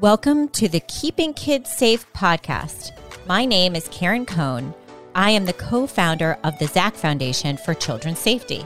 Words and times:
Welcome 0.00 0.48
to 0.50 0.66
the 0.66 0.80
Keeping 0.80 1.34
Kids 1.34 1.70
Safe 1.70 2.10
podcast. 2.14 2.92
My 3.26 3.44
name 3.44 3.76
is 3.76 3.86
Karen 3.88 4.24
Cohn. 4.24 4.72
I 5.14 5.30
am 5.32 5.44
the 5.44 5.52
co 5.52 5.86
founder 5.86 6.38
of 6.42 6.58
the 6.58 6.68
ZAC 6.68 6.94
Foundation 6.94 7.58
for 7.58 7.74
Children's 7.74 8.18
Safety. 8.18 8.64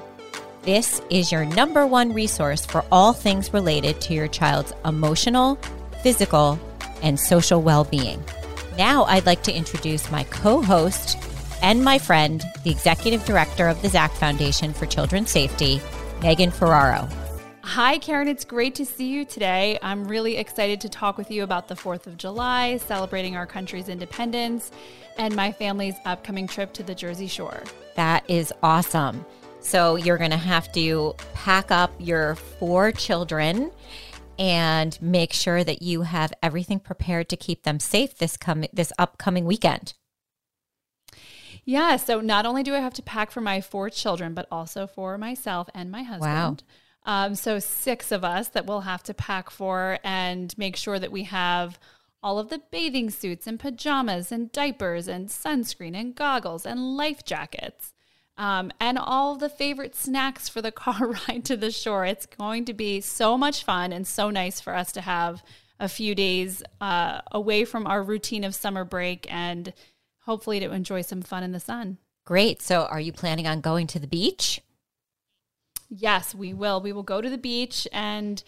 This 0.63 1.03
is 1.11 1.33
your 1.33 1.45
number 1.45 1.89
one 1.89 2.13
resource 2.13 2.65
for 2.65 2.85
all 2.93 3.13
things 3.13 3.53
related 3.53 4.01
to 4.03 4.15
your 4.15 4.29
child's 4.29 4.73
emotional, 4.85 5.57
physical, 6.05 6.57
and 7.03 7.19
social 7.19 7.61
well 7.61 7.83
being. 7.83 8.23
Now, 8.79 9.03
I'd 9.03 9.27
like 9.27 9.43
to 9.43 9.53
introduce 9.53 10.13
my 10.13 10.23
co 10.23 10.63
host 10.63 11.19
and 11.63 11.83
my 11.83 11.99
friend, 11.99 12.45
the 12.63 12.71
executive 12.71 13.25
director 13.25 13.67
of 13.67 13.83
the 13.83 13.89
ZAC 13.89 14.13
Foundation 14.13 14.73
for 14.73 14.87
Children's 14.87 15.33
Safety, 15.33 15.81
Megan 16.23 16.53
Ferraro. 16.53 17.09
Hi, 17.67 17.99
Karen. 17.99 18.29
It's 18.29 18.45
great 18.45 18.75
to 18.77 18.85
see 18.85 19.09
you 19.09 19.25
today. 19.25 19.79
I'm 19.83 20.07
really 20.07 20.37
excited 20.37 20.83
to 20.83 20.89
talk 20.91 21.17
with 21.17 21.31
you 21.31 21.43
about 21.43 21.67
the 21.67 21.75
4th 21.75 22.07
of 22.07 22.19
July, 22.19 22.77
celebrating 22.77 23.37
our 23.37 23.47
country's 23.47 23.89
independence, 23.89 24.71
and 25.17 25.35
my 25.35 25.51
family's 25.51 25.95
upcoming 26.05 26.47
trip 26.47 26.75
to 26.75 26.83
the 26.83 26.95
Jersey 26.95 27.27
Shore. 27.27 27.65
That 27.97 28.23
is 28.29 28.53
awesome. 28.63 29.25
So, 29.61 29.97
you're 29.97 30.19
going 30.19 30.31
to 30.31 30.37
have 30.37 30.71
to 30.73 31.15
pack 31.33 31.71
up 31.71 31.91
your 31.99 32.35
four 32.35 32.93
children 32.93 33.73
and 34.39 35.01
make 35.01 35.33
sure 35.33 35.65
that 35.65 35.81
you 35.81 36.03
have 36.03 36.35
everything 36.43 36.79
prepared 36.79 37.31
to 37.31 37.37
keep 37.37 37.63
them 37.63 37.81
safe 37.81 38.19
this 38.19 38.37
coming 38.37 38.69
this 38.75 38.93
upcoming 38.99 39.47
weekend. 39.47 39.95
Yeah, 41.65 41.97
so 41.97 42.21
not 42.21 42.45
only 42.45 42.63
do 42.63 42.75
I 42.75 42.81
have 42.81 42.95
to 42.95 43.03
pack 43.03 43.31
for 43.31 43.41
my 43.41 43.63
four 43.63 43.89
children, 43.89 44.35
but 44.35 44.47
also 44.53 44.87
for 44.87 45.17
myself 45.17 45.71
and 45.75 45.91
my 45.91 46.03
husband. 46.03 46.63
Wow. 46.63 46.84
Um, 47.05 47.35
so, 47.35 47.59
six 47.59 48.11
of 48.13 48.25
us 48.25 48.49
that 48.49 48.67
we'll 48.67 48.83
have 48.83 49.03
to 49.05 49.15
pack 49.15 49.51
for 49.51 49.99
and 50.03 50.57
make 50.57 50.77
sure 50.77 50.99
that 50.99 51.13
we 51.13 51.25
have 51.25 51.79
all 52.23 52.39
of 52.39 52.49
the 52.49 52.63
bathing 52.71 53.11
suits 53.11 53.47
and 53.47 53.61
pajamas 53.61 54.33
and 54.33 54.51
diapers 54.51 55.07
and 55.07 55.29
sunscreen 55.29 55.95
and 55.95 56.15
goggles 56.15 56.65
and 56.65 56.97
life 56.97 57.23
jackets. 57.25 57.93
Um, 58.37 58.73
and 58.81 58.99
all 58.99 59.37
the 59.37 59.51
favorite 59.51 59.95
snacks 59.95 60.49
for 60.49 60.63
the 60.63 60.73
car 60.73 61.15
ride 61.29 61.45
to 61.45 61.57
the 61.57 61.71
shore. 61.71 62.07
It's 62.07 62.27
going 62.27 62.65
to 62.65 62.75
be 62.75 63.01
so 63.01 63.37
much 63.37 63.63
fun 63.63 63.93
and 63.93 64.07
so 64.07 64.31
nice 64.31 64.61
for 64.61 64.75
us 64.75 64.91
to 64.93 65.03
have 65.03 65.43
a 65.79 65.89
few 65.89 66.15
days 66.15 66.63
uh, 66.81 67.21
away 67.31 67.65
from 67.65 67.87
our 67.87 68.03
routine 68.03 68.43
of 68.43 68.55
summer 68.55 68.85
break 68.85 69.27
and 69.31 69.73
hopefully 70.21 70.61
to 70.61 70.73
enjoy 70.73 71.03
some 71.03 71.21
fun 71.21 71.43
in 71.43 71.53
the 71.53 71.61
sun. 71.61 71.99
Great. 72.25 72.63
So, 72.63 72.87
are 72.87 73.01
you 73.01 73.13
planning 73.13 73.47
on 73.47 73.61
going 73.61 73.87
to 73.89 73.99
the 73.99 74.07
beach? 74.07 74.63
Yes, 75.89 76.35
we 76.35 76.55
will. 76.55 76.81
We 76.81 76.93
will 76.93 77.03
go 77.03 77.21
to 77.21 77.31
the 77.31 77.39
beach 77.39 77.87
and 77.93 78.43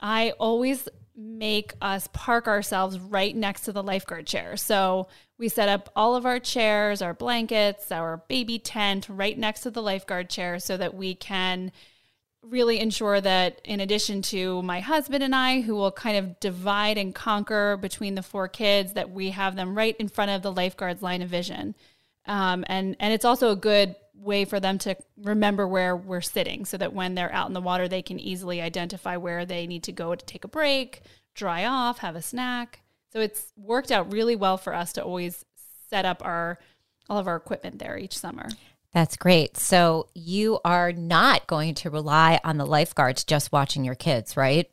I 0.00 0.32
always 0.38 0.88
make 1.16 1.74
us 1.82 2.08
park 2.12 2.48
ourselves 2.48 2.98
right 2.98 3.36
next 3.36 3.62
to 3.62 3.72
the 3.72 3.82
lifeguard 3.82 4.26
chair. 4.26 4.56
So 4.56 5.08
we 5.38 5.48
set 5.48 5.68
up 5.68 5.90
all 5.94 6.16
of 6.16 6.24
our 6.24 6.38
chairs, 6.38 7.02
our 7.02 7.14
blankets, 7.14 7.92
our 7.92 8.22
baby 8.28 8.58
tent 8.58 9.08
right 9.08 9.38
next 9.38 9.60
to 9.62 9.70
the 9.70 9.82
lifeguard 9.82 10.30
chair 10.30 10.58
so 10.58 10.76
that 10.76 10.94
we 10.94 11.14
can 11.14 11.72
really 12.42 12.80
ensure 12.80 13.20
that 13.20 13.60
in 13.64 13.80
addition 13.80 14.22
to 14.22 14.62
my 14.62 14.80
husband 14.80 15.22
and 15.22 15.34
I 15.34 15.60
who 15.60 15.74
will 15.74 15.92
kind 15.92 16.16
of 16.16 16.40
divide 16.40 16.96
and 16.96 17.14
conquer 17.14 17.76
between 17.76 18.14
the 18.14 18.22
four 18.22 18.48
kids 18.48 18.94
that 18.94 19.10
we 19.10 19.30
have 19.30 19.56
them 19.56 19.76
right 19.76 19.94
in 19.98 20.08
front 20.08 20.30
of 20.30 20.40
the 20.40 20.52
lifeguard's 20.52 21.02
line 21.02 21.20
of 21.20 21.28
vision. 21.28 21.74
Um, 22.26 22.64
and 22.66 22.96
and 22.98 23.12
it's 23.12 23.24
also 23.24 23.50
a 23.50 23.56
good 23.56 23.94
way 24.20 24.44
for 24.44 24.60
them 24.60 24.78
to 24.78 24.96
remember 25.16 25.66
where 25.66 25.96
we're 25.96 26.20
sitting 26.20 26.64
so 26.64 26.76
that 26.76 26.92
when 26.92 27.14
they're 27.14 27.32
out 27.32 27.48
in 27.48 27.54
the 27.54 27.60
water, 27.60 27.88
they 27.88 28.02
can 28.02 28.20
easily 28.20 28.60
identify 28.60 29.16
where 29.16 29.46
they 29.46 29.66
need 29.66 29.82
to 29.84 29.92
go 29.92 30.14
to 30.14 30.24
take 30.26 30.44
a 30.44 30.48
break, 30.48 31.02
dry 31.34 31.64
off, 31.64 31.98
have 31.98 32.16
a 32.16 32.22
snack. 32.22 32.82
So 33.12 33.20
it's 33.20 33.52
worked 33.56 33.90
out 33.90 34.12
really 34.12 34.36
well 34.36 34.56
for 34.56 34.74
us 34.74 34.92
to 34.94 35.02
always 35.02 35.44
set 35.88 36.04
up 36.04 36.24
our 36.24 36.58
all 37.08 37.18
of 37.18 37.26
our 37.26 37.36
equipment 37.36 37.80
there 37.80 37.98
each 37.98 38.16
summer. 38.16 38.48
That's 38.92 39.16
great. 39.16 39.56
So 39.56 40.08
you 40.14 40.60
are 40.64 40.92
not 40.92 41.46
going 41.46 41.74
to 41.76 41.90
rely 41.90 42.40
on 42.44 42.56
the 42.56 42.66
lifeguards 42.66 43.24
just 43.24 43.52
watching 43.52 43.84
your 43.84 43.94
kids, 43.96 44.36
right? 44.36 44.68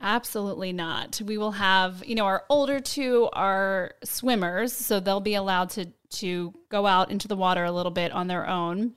Absolutely 0.00 0.72
not. 0.72 1.20
We 1.22 1.36
will 1.36 1.52
have, 1.52 2.02
you 2.06 2.14
know, 2.14 2.24
our 2.24 2.44
older 2.48 2.80
two 2.80 3.28
are 3.34 3.92
swimmers, 4.02 4.72
so 4.72 4.98
they'll 4.98 5.20
be 5.20 5.34
allowed 5.34 5.70
to 5.70 5.92
to 6.10 6.52
go 6.68 6.86
out 6.86 7.10
into 7.10 7.28
the 7.28 7.36
water 7.36 7.64
a 7.64 7.72
little 7.72 7.92
bit 7.92 8.12
on 8.12 8.26
their 8.26 8.48
own 8.48 8.94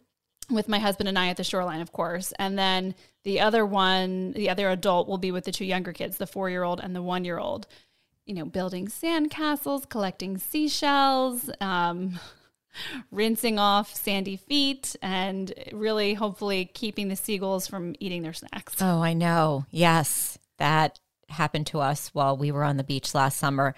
with 0.49 0.67
my 0.67 0.79
husband 0.79 1.07
and 1.07 1.17
I 1.17 1.29
at 1.29 1.37
the 1.37 1.43
shoreline, 1.43 1.81
of 1.81 1.91
course. 1.91 2.33
And 2.37 2.57
then 2.57 2.95
the 3.23 3.39
other 3.39 3.65
one, 3.65 4.33
the 4.33 4.49
other 4.49 4.69
adult 4.69 5.07
will 5.07 5.17
be 5.17 5.31
with 5.31 5.45
the 5.45 5.51
two 5.51 5.65
younger 5.65 5.93
kids, 5.93 6.17
the 6.17 6.25
4-year-old 6.25 6.79
and 6.81 6.95
the 6.95 7.01
1-year-old. 7.01 7.67
You 8.25 8.35
know, 8.35 8.45
building 8.45 8.87
sandcastles, 8.87 9.89
collecting 9.89 10.37
seashells, 10.37 11.49
um, 11.59 12.19
rinsing 13.11 13.59
off 13.59 13.93
sandy 13.93 14.37
feet 14.37 14.95
and 15.01 15.53
really 15.73 16.13
hopefully 16.13 16.65
keeping 16.73 17.09
the 17.09 17.15
seagulls 17.15 17.67
from 17.67 17.95
eating 17.99 18.21
their 18.23 18.33
snacks. 18.33 18.75
Oh, 18.81 19.01
I 19.01 19.13
know. 19.13 19.65
Yes 19.69 20.37
that 20.57 20.99
happened 21.29 21.67
to 21.67 21.79
us 21.79 22.09
while 22.13 22.37
we 22.37 22.51
were 22.51 22.63
on 22.63 22.77
the 22.77 22.83
beach 22.83 23.13
last 23.13 23.37
summer 23.37 23.75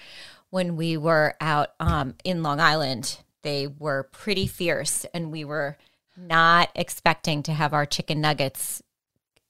when 0.50 0.76
we 0.76 0.98
were 0.98 1.36
out 1.42 1.70
um, 1.80 2.16
in 2.24 2.44
Long 2.44 2.60
Island. 2.60 3.18
They 3.44 3.68
were 3.68 4.10
pretty 4.12 4.48
fierce, 4.48 5.06
and 5.14 5.32
we 5.32 5.46
were 5.46 5.78
not 6.18 6.70
expecting 6.76 7.44
to 7.44 7.54
have 7.54 7.74
our 7.74 7.86
chicken 7.86 8.22
nuggets 8.22 8.82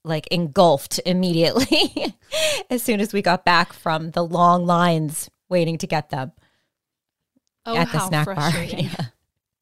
like 0.04 0.28
engulfed 0.28 1.00
immediately 1.06 2.14
as 2.70 2.84
soon 2.84 3.00
as 3.00 3.14
we 3.14 3.22
got 3.22 3.46
back 3.46 3.74
from 3.74 4.12
the 4.12 4.24
long 4.24 4.66
lines 4.66 5.30
waiting 5.50 5.78
to 5.78 5.88
get 5.88 6.10
them 6.10 6.32
oh, 7.66 7.76
at 7.76 7.92
the 7.92 8.00
snack 8.00 8.26
bar. 8.26 8.52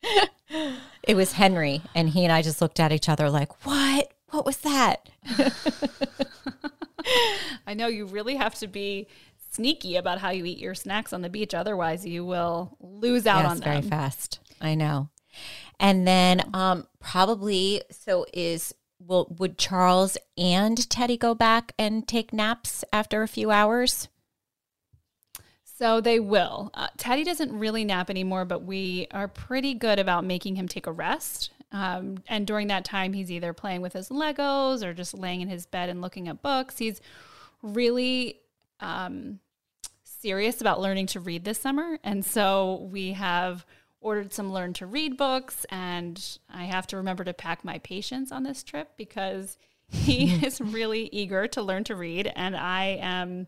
Yeah. 0.04 0.76
it 1.04 1.16
was 1.16 1.32
Henry, 1.32 1.82
and 1.96 2.10
he 2.10 2.26
and 2.26 2.32
I 2.32 2.42
just 2.42 2.62
looked 2.62 2.80
at 2.80 2.92
each 2.92 3.08
other 3.08 3.30
like, 3.30 3.66
"What? 3.66 4.12
What 4.30 4.46
was 4.46 4.58
that?" 4.58 5.10
I 7.66 7.74
know 7.74 7.88
you 7.88 8.06
really 8.06 8.36
have 8.36 8.56
to 8.56 8.68
be 8.68 9.08
sneaky 9.54 9.96
about 9.96 10.20
how 10.20 10.30
you 10.30 10.46
eat 10.46 10.58
your 10.58 10.76
snacks 10.76 11.14
on 11.14 11.22
the 11.22 11.30
beach. 11.30 11.54
Otherwise, 11.54 12.06
you 12.06 12.26
will 12.26 12.78
lose 12.80 13.28
out 13.28 13.44
yes, 13.44 13.52
on 13.52 13.58
them 13.60 13.64
very 13.64 13.82
fast. 13.82 14.40
I 14.60 14.76
know. 14.76 15.10
And 15.80 16.08
then 16.08 16.50
um, 16.54 16.88
probably 17.00 17.82
so 17.92 18.26
is 18.34 18.74
will 19.00 19.36
would 19.38 19.58
Charles 19.58 20.18
and 20.38 20.90
Teddy 20.90 21.18
go 21.18 21.36
back 21.36 21.74
and 21.78 22.08
take 22.08 22.34
naps 22.34 22.84
after 22.94 23.22
a 23.22 23.28
few 23.28 23.52
hours? 23.52 24.08
So 25.64 26.00
they 26.00 26.20
will. 26.20 26.72
Uh, 26.74 26.88
Teddy 26.98 27.24
doesn't 27.24 27.52
really 27.58 27.84
nap 27.84 28.10
anymore, 28.10 28.46
but 28.46 28.64
we 28.64 29.08
are 29.12 29.28
pretty 29.28 29.74
good 29.74 30.00
about 30.00 30.24
making 30.24 30.56
him 30.56 30.68
take 30.68 30.88
a 30.88 30.92
rest. 30.92 31.50
Um, 31.72 32.20
and 32.28 32.46
during 32.46 32.68
that 32.68 32.86
time, 32.86 33.14
he's 33.14 33.32
either 33.32 33.52
playing 33.52 33.82
with 33.82 33.94
his 33.94 34.10
Legos 34.10 34.84
or 34.84 34.94
just 34.94 35.18
laying 35.18 35.42
in 35.42 35.50
his 35.50 35.66
bed 35.66 35.90
and 35.90 36.00
looking 36.00 36.28
at 36.28 36.44
books. 36.44 36.78
He's 36.78 37.02
really 37.64 38.40
um, 38.80 39.40
serious 40.24 40.62
about 40.62 40.80
learning 40.80 41.06
to 41.08 41.20
read 41.20 41.44
this 41.44 41.60
summer. 41.60 42.00
And 42.02 42.26
so 42.26 42.88
we 42.90 43.12
have 43.12 43.66
ordered 44.00 44.34
some 44.34 44.54
learn 44.54 44.72
to 44.74 44.86
read 44.86 45.18
books. 45.18 45.66
And 45.70 46.40
I 46.50 46.64
have 46.64 46.88
to 46.88 46.98
remember 46.98 47.26
to 47.26 47.34
pack 47.34 47.66
my 47.66 47.80
patience 47.80 48.32
on 48.32 48.44
this 48.44 48.64
trip 48.64 48.92
because 48.98 49.58
he 49.90 50.34
is 50.46 50.62
really 50.62 51.10
eager 51.12 51.48
to 51.50 51.62
learn 51.62 51.84
to 51.86 51.96
read. 51.96 52.32
And 52.36 52.56
I 52.56 52.98
am 53.02 53.48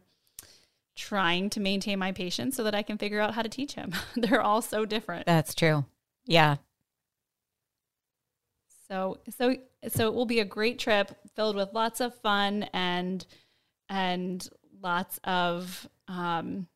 trying 0.97 1.49
to 1.51 1.61
maintain 1.61 1.97
my 1.97 2.11
patience 2.11 2.57
so 2.57 2.63
that 2.65 2.75
I 2.75 2.83
can 2.83 2.97
figure 2.97 3.21
out 3.21 3.33
how 3.33 3.41
to 3.41 3.49
teach 3.49 3.73
him. 3.73 3.93
They're 4.15 4.41
all 4.41 4.61
so 4.61 4.85
different. 4.85 5.25
That's 5.25 5.55
true. 5.55 5.85
Yeah. 6.25 6.57
So 8.89 9.19
so 9.37 9.55
so 9.87 10.07
it 10.07 10.13
will 10.13 10.25
be 10.25 10.41
a 10.41 10.45
great 10.45 10.77
trip 10.77 11.15
filled 11.35 11.55
with 11.55 11.73
lots 11.73 12.01
of 12.01 12.13
fun 12.15 12.63
and 12.73 13.25
and 13.89 14.47
lots 14.81 15.19
of 15.23 15.89
um, 16.07 16.67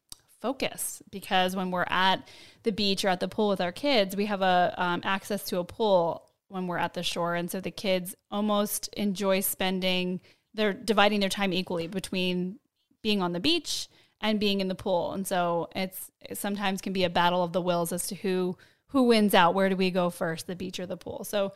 focus 0.42 1.02
because 1.12 1.56
when 1.56 1.72
we're 1.72 1.86
at 1.90 2.28
the 2.64 2.72
beach 2.72 3.04
or 3.04 3.10
at 3.10 3.20
the 3.20 3.28
pool 3.28 3.50
with 3.50 3.62
our 3.62 3.72
kids, 3.72 4.16
we 4.16 4.26
have 4.26 4.42
a 4.42 4.74
um, 4.78 5.02
access 5.04 5.44
to 5.46 5.60
a 5.60 5.64
pool 5.64 6.26
when 6.48 6.68
we're 6.68 6.78
at 6.78 6.94
the 6.94 7.04
shore, 7.04 7.36
and 7.36 7.50
so 7.50 7.62
the 7.62 7.72
kids 7.72 8.16
almost 8.32 8.88
enjoy 8.94 9.40
spending. 9.42 10.20
They're 10.54 10.74
dividing 10.74 11.20
their 11.20 11.30
time 11.30 11.54
equally 11.54 11.88
between 11.88 12.60
being 13.04 13.22
on 13.22 13.34
the 13.34 13.40
beach 13.40 13.88
and 14.20 14.40
being 14.40 14.60
in 14.60 14.68
the 14.68 14.76
pool, 14.76 15.14
and 15.14 15.28
so 15.28 15.70
it's 15.76 16.12
it 16.22 16.38
sometimes 16.38 16.82
can 16.82 16.94
be 16.94 17.04
a 17.04 17.10
battle 17.10 17.44
of 17.44 17.54
the 17.54 17.62
wills 17.62 17.92
as 17.92 18.08
to 18.08 18.16
who 18.16 18.58
who 18.88 19.04
wins 19.04 19.36
out. 19.36 19.54
Where 19.54 19.70
do 19.70 19.76
we 19.76 19.92
go 19.92 20.10
first, 20.10 20.48
the 20.48 20.56
beach 20.56 20.80
or 20.80 20.88
the 20.88 20.98
pool? 20.98 21.24
So 21.24 21.54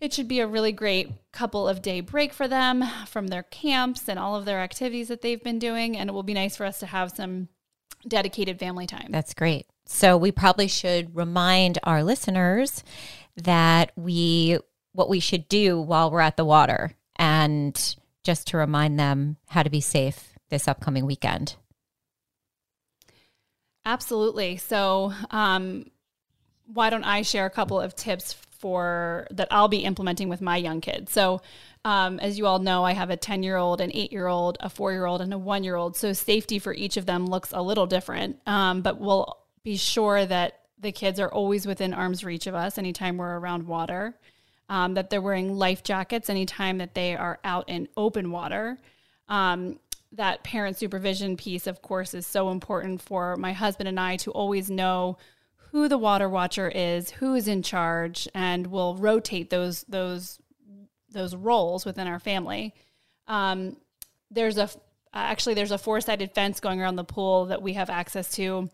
it 0.00 0.12
should 0.12 0.28
be 0.28 0.40
a 0.40 0.46
really 0.46 0.72
great 0.72 1.10
couple 1.32 1.66
of 1.66 1.82
day 1.82 2.00
break 2.00 2.32
for 2.32 2.46
them 2.46 2.84
from 3.06 3.28
their 3.28 3.42
camps 3.44 4.08
and 4.08 4.18
all 4.18 4.36
of 4.36 4.44
their 4.44 4.60
activities 4.60 5.08
that 5.08 5.22
they've 5.22 5.42
been 5.42 5.58
doing. 5.58 5.96
And 5.96 6.10
it 6.10 6.12
will 6.12 6.22
be 6.22 6.34
nice 6.34 6.56
for 6.56 6.66
us 6.66 6.78
to 6.80 6.86
have 6.86 7.12
some 7.12 7.48
dedicated 8.06 8.58
family 8.58 8.86
time. 8.86 9.08
That's 9.10 9.34
great. 9.34 9.66
So 9.86 10.16
we 10.16 10.32
probably 10.32 10.68
should 10.68 11.14
remind 11.16 11.78
our 11.82 12.02
listeners 12.02 12.82
that 13.36 13.92
we 13.96 14.58
what 14.92 15.08
we 15.08 15.20
should 15.20 15.48
do 15.48 15.80
while 15.80 16.10
we're 16.10 16.20
at 16.20 16.36
the 16.36 16.44
water 16.44 16.92
and 17.16 17.96
just 18.24 18.46
to 18.48 18.56
remind 18.56 18.98
them 18.98 19.36
how 19.48 19.62
to 19.62 19.70
be 19.70 19.80
safe 19.80 20.36
this 20.48 20.66
upcoming 20.66 21.04
weekend. 21.04 21.56
Absolutely. 23.84 24.56
So, 24.56 25.12
um, 25.30 25.90
why 26.66 26.90
don't 26.90 27.04
I 27.04 27.22
share 27.22 27.46
a 27.46 27.50
couple 27.50 27.80
of 27.80 27.94
tips 27.94 28.32
for 28.58 29.26
that 29.30 29.48
I'll 29.50 29.68
be 29.68 29.78
implementing 29.78 30.28
with 30.28 30.40
my 30.40 30.56
young 30.56 30.80
kids? 30.80 31.12
So, 31.12 31.40
um, 31.84 32.18
as 32.18 32.36
you 32.36 32.46
all 32.46 32.58
know, 32.58 32.84
I 32.84 32.92
have 32.92 33.10
a 33.10 33.16
10 33.16 33.42
year 33.42 33.56
old, 33.56 33.80
an 33.80 33.90
eight 33.94 34.12
year 34.12 34.26
old, 34.26 34.58
a 34.60 34.68
four 34.68 34.92
year 34.92 35.06
old, 35.06 35.20
and 35.20 35.32
a 35.32 35.38
one 35.38 35.64
year 35.64 35.76
old. 35.76 35.96
So, 35.96 36.12
safety 36.12 36.58
for 36.58 36.74
each 36.74 36.96
of 36.96 37.06
them 37.06 37.26
looks 37.26 37.52
a 37.52 37.62
little 37.62 37.86
different, 37.86 38.40
um, 38.46 38.82
but 38.82 39.00
we'll 39.00 39.36
be 39.62 39.76
sure 39.76 40.24
that 40.26 40.60
the 40.78 40.92
kids 40.92 41.18
are 41.18 41.32
always 41.32 41.66
within 41.66 41.94
arm's 41.94 42.24
reach 42.24 42.46
of 42.46 42.54
us 42.54 42.78
anytime 42.78 43.16
we're 43.16 43.38
around 43.38 43.66
water, 43.66 44.14
um, 44.68 44.94
that 44.94 45.10
they're 45.10 45.22
wearing 45.22 45.56
life 45.56 45.82
jackets 45.82 46.28
anytime 46.28 46.78
that 46.78 46.94
they 46.94 47.16
are 47.16 47.38
out 47.44 47.68
in 47.68 47.88
open 47.96 48.30
water. 48.30 48.78
Um, 49.28 49.78
that 50.12 50.44
parent 50.44 50.76
supervision 50.76 51.36
piece, 51.36 51.66
of 51.66 51.82
course, 51.82 52.14
is 52.14 52.26
so 52.26 52.50
important 52.50 53.02
for 53.02 53.36
my 53.36 53.52
husband 53.52 53.88
and 53.88 53.98
I 53.98 54.16
to 54.18 54.30
always 54.30 54.70
know 54.70 55.18
who 55.72 55.88
the 55.88 55.98
water 55.98 56.28
watcher 56.28 56.68
is, 56.68 57.10
who 57.10 57.34
is 57.34 57.48
in 57.48 57.62
charge, 57.62 58.28
and 58.34 58.66
we'll 58.66 58.96
rotate 58.96 59.50
those 59.50 59.84
those 59.88 60.38
those 61.10 61.34
roles 61.34 61.84
within 61.84 62.06
our 62.06 62.18
family. 62.18 62.74
Um, 63.26 63.76
there's 64.30 64.58
a 64.58 64.68
actually 65.12 65.54
there's 65.54 65.70
a 65.70 65.78
four 65.78 66.00
sided 66.00 66.32
fence 66.32 66.60
going 66.60 66.80
around 66.80 66.96
the 66.96 67.04
pool 67.04 67.46
that 67.46 67.62
we 67.62 67.72
have 67.74 67.90
access 67.90 68.30
to 68.32 68.70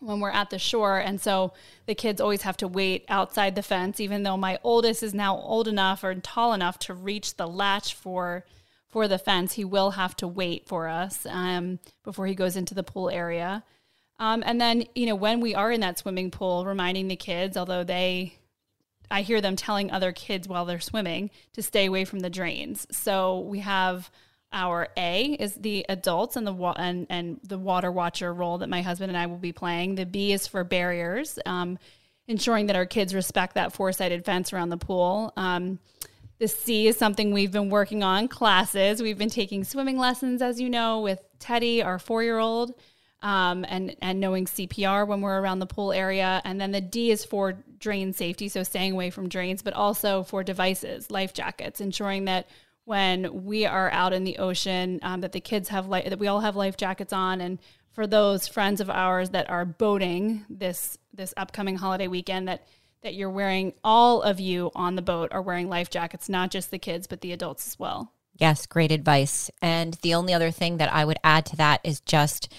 when 0.00 0.20
we're 0.20 0.30
at 0.30 0.50
the 0.50 0.58
shore, 0.58 0.98
and 0.98 1.20
so 1.20 1.52
the 1.86 1.94
kids 1.94 2.20
always 2.20 2.42
have 2.42 2.56
to 2.58 2.68
wait 2.68 3.04
outside 3.08 3.54
the 3.54 3.62
fence, 3.62 4.00
even 4.00 4.22
though 4.22 4.36
my 4.36 4.58
oldest 4.62 5.02
is 5.02 5.14
now 5.14 5.36
old 5.36 5.68
enough 5.68 6.04
or 6.04 6.14
tall 6.16 6.52
enough 6.52 6.78
to 6.80 6.94
reach 6.94 7.36
the 7.36 7.46
latch 7.46 7.94
for 7.94 8.44
for 8.88 9.08
the 9.08 9.18
fence. 9.18 9.54
He 9.54 9.64
will 9.64 9.92
have 9.92 10.16
to 10.16 10.28
wait 10.28 10.66
for 10.66 10.88
us 10.88 11.26
um, 11.26 11.78
before 12.02 12.26
he 12.26 12.34
goes 12.34 12.56
into 12.56 12.74
the 12.74 12.82
pool 12.82 13.10
area. 13.10 13.64
Um, 14.18 14.42
and 14.46 14.60
then, 14.60 14.84
you 14.94 15.06
know, 15.06 15.14
when 15.14 15.40
we 15.40 15.54
are 15.54 15.72
in 15.72 15.80
that 15.80 15.98
swimming 15.98 16.30
pool, 16.30 16.64
reminding 16.64 17.08
the 17.08 17.16
kids, 17.16 17.56
although 17.56 17.84
they, 17.84 18.38
I 19.10 19.22
hear 19.22 19.40
them 19.40 19.56
telling 19.56 19.90
other 19.90 20.12
kids 20.12 20.46
while 20.46 20.64
they're 20.64 20.80
swimming 20.80 21.30
to 21.52 21.62
stay 21.62 21.86
away 21.86 22.04
from 22.04 22.20
the 22.20 22.30
drains. 22.30 22.86
So 22.90 23.40
we 23.40 23.58
have 23.60 24.10
our 24.52 24.88
A 24.96 25.32
is 25.32 25.54
the 25.54 25.84
adults 25.88 26.36
and 26.36 26.46
the 26.46 26.52
wa- 26.52 26.76
and, 26.76 27.06
and 27.10 27.40
the 27.42 27.58
water 27.58 27.90
watcher 27.90 28.32
role 28.32 28.58
that 28.58 28.68
my 28.68 28.82
husband 28.82 29.10
and 29.10 29.18
I 29.18 29.26
will 29.26 29.36
be 29.36 29.52
playing. 29.52 29.96
The 29.96 30.06
B 30.06 30.32
is 30.32 30.46
for 30.46 30.62
barriers, 30.62 31.38
um, 31.44 31.76
ensuring 32.28 32.66
that 32.66 32.76
our 32.76 32.86
kids 32.86 33.14
respect 33.14 33.56
that 33.56 33.72
four 33.72 33.92
sided 33.92 34.24
fence 34.24 34.52
around 34.52 34.68
the 34.68 34.76
pool. 34.76 35.32
Um, 35.36 35.80
the 36.38 36.48
C 36.48 36.86
is 36.86 36.96
something 36.96 37.32
we've 37.32 37.52
been 37.52 37.68
working 37.68 38.02
on 38.02 38.28
classes. 38.28 39.02
We've 39.02 39.18
been 39.18 39.30
taking 39.30 39.64
swimming 39.64 39.98
lessons, 39.98 40.40
as 40.40 40.60
you 40.60 40.70
know, 40.70 41.00
with 41.00 41.22
Teddy, 41.38 41.82
our 41.82 41.98
four 41.98 42.22
year 42.22 42.38
old, 42.38 42.74
um, 43.24 43.64
and, 43.66 43.96
and 44.02 44.20
knowing 44.20 44.44
CPR 44.44 45.08
when 45.08 45.22
we're 45.22 45.40
around 45.40 45.58
the 45.58 45.66
pool 45.66 45.92
area. 45.92 46.42
And 46.44 46.60
then 46.60 46.72
the 46.72 46.80
D 46.82 47.10
is 47.10 47.24
for 47.24 47.54
drain 47.78 48.12
safety, 48.12 48.48
so 48.48 48.62
staying 48.62 48.92
away 48.92 49.08
from 49.08 49.30
drains, 49.30 49.62
but 49.62 49.72
also 49.72 50.22
for 50.22 50.44
devices, 50.44 51.10
life 51.10 51.32
jackets, 51.32 51.80
ensuring 51.80 52.26
that 52.26 52.46
when 52.84 53.44
we 53.44 53.64
are 53.64 53.90
out 53.90 54.12
in 54.12 54.24
the 54.24 54.36
ocean, 54.36 55.00
um, 55.02 55.22
that 55.22 55.32
the 55.32 55.40
kids 55.40 55.70
have, 55.70 55.88
li- 55.88 56.06
that 56.06 56.18
we 56.18 56.26
all 56.26 56.40
have 56.40 56.54
life 56.54 56.76
jackets 56.76 57.14
on. 57.14 57.40
And 57.40 57.58
for 57.92 58.06
those 58.06 58.46
friends 58.46 58.82
of 58.82 58.90
ours 58.90 59.30
that 59.30 59.48
are 59.48 59.64
boating 59.64 60.44
this, 60.50 60.98
this 61.14 61.32
upcoming 61.38 61.76
holiday 61.76 62.08
weekend, 62.08 62.46
that 62.46 62.66
that 63.02 63.14
you're 63.14 63.28
wearing, 63.28 63.74
all 63.84 64.22
of 64.22 64.40
you 64.40 64.70
on 64.74 64.96
the 64.96 65.02
boat 65.02 65.28
are 65.30 65.42
wearing 65.42 65.68
life 65.68 65.90
jackets, 65.90 66.26
not 66.26 66.50
just 66.50 66.70
the 66.70 66.78
kids, 66.78 67.06
but 67.06 67.20
the 67.20 67.32
adults 67.32 67.66
as 67.66 67.78
well. 67.78 68.10
Yes, 68.38 68.64
great 68.64 68.90
advice. 68.90 69.50
And 69.60 69.92
the 70.00 70.14
only 70.14 70.32
other 70.32 70.50
thing 70.50 70.78
that 70.78 70.90
I 70.90 71.04
would 71.04 71.18
add 71.22 71.44
to 71.46 71.56
that 71.56 71.82
is 71.84 72.00
just 72.00 72.50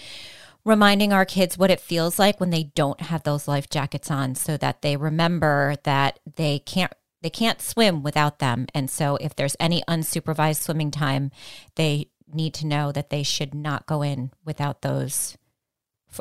reminding 0.66 1.12
our 1.12 1.24
kids 1.24 1.56
what 1.56 1.70
it 1.70 1.78
feels 1.78 2.18
like 2.18 2.40
when 2.40 2.50
they 2.50 2.64
don't 2.74 3.00
have 3.00 3.22
those 3.22 3.46
life 3.46 3.70
jackets 3.70 4.10
on 4.10 4.34
so 4.34 4.56
that 4.56 4.82
they 4.82 4.96
remember 4.96 5.76
that 5.84 6.18
they 6.34 6.58
can't 6.58 6.92
they 7.22 7.30
can't 7.30 7.62
swim 7.62 8.02
without 8.02 8.40
them. 8.40 8.66
And 8.74 8.90
so 8.90 9.16
if 9.16 9.34
there's 9.34 9.56
any 9.58 9.82
unsupervised 9.88 10.60
swimming 10.60 10.90
time, 10.90 11.30
they 11.76 12.10
need 12.30 12.52
to 12.54 12.66
know 12.66 12.92
that 12.92 13.10
they 13.10 13.22
should 13.22 13.54
not 13.54 13.86
go 13.86 14.02
in 14.02 14.32
without 14.44 14.82
those 14.82 15.38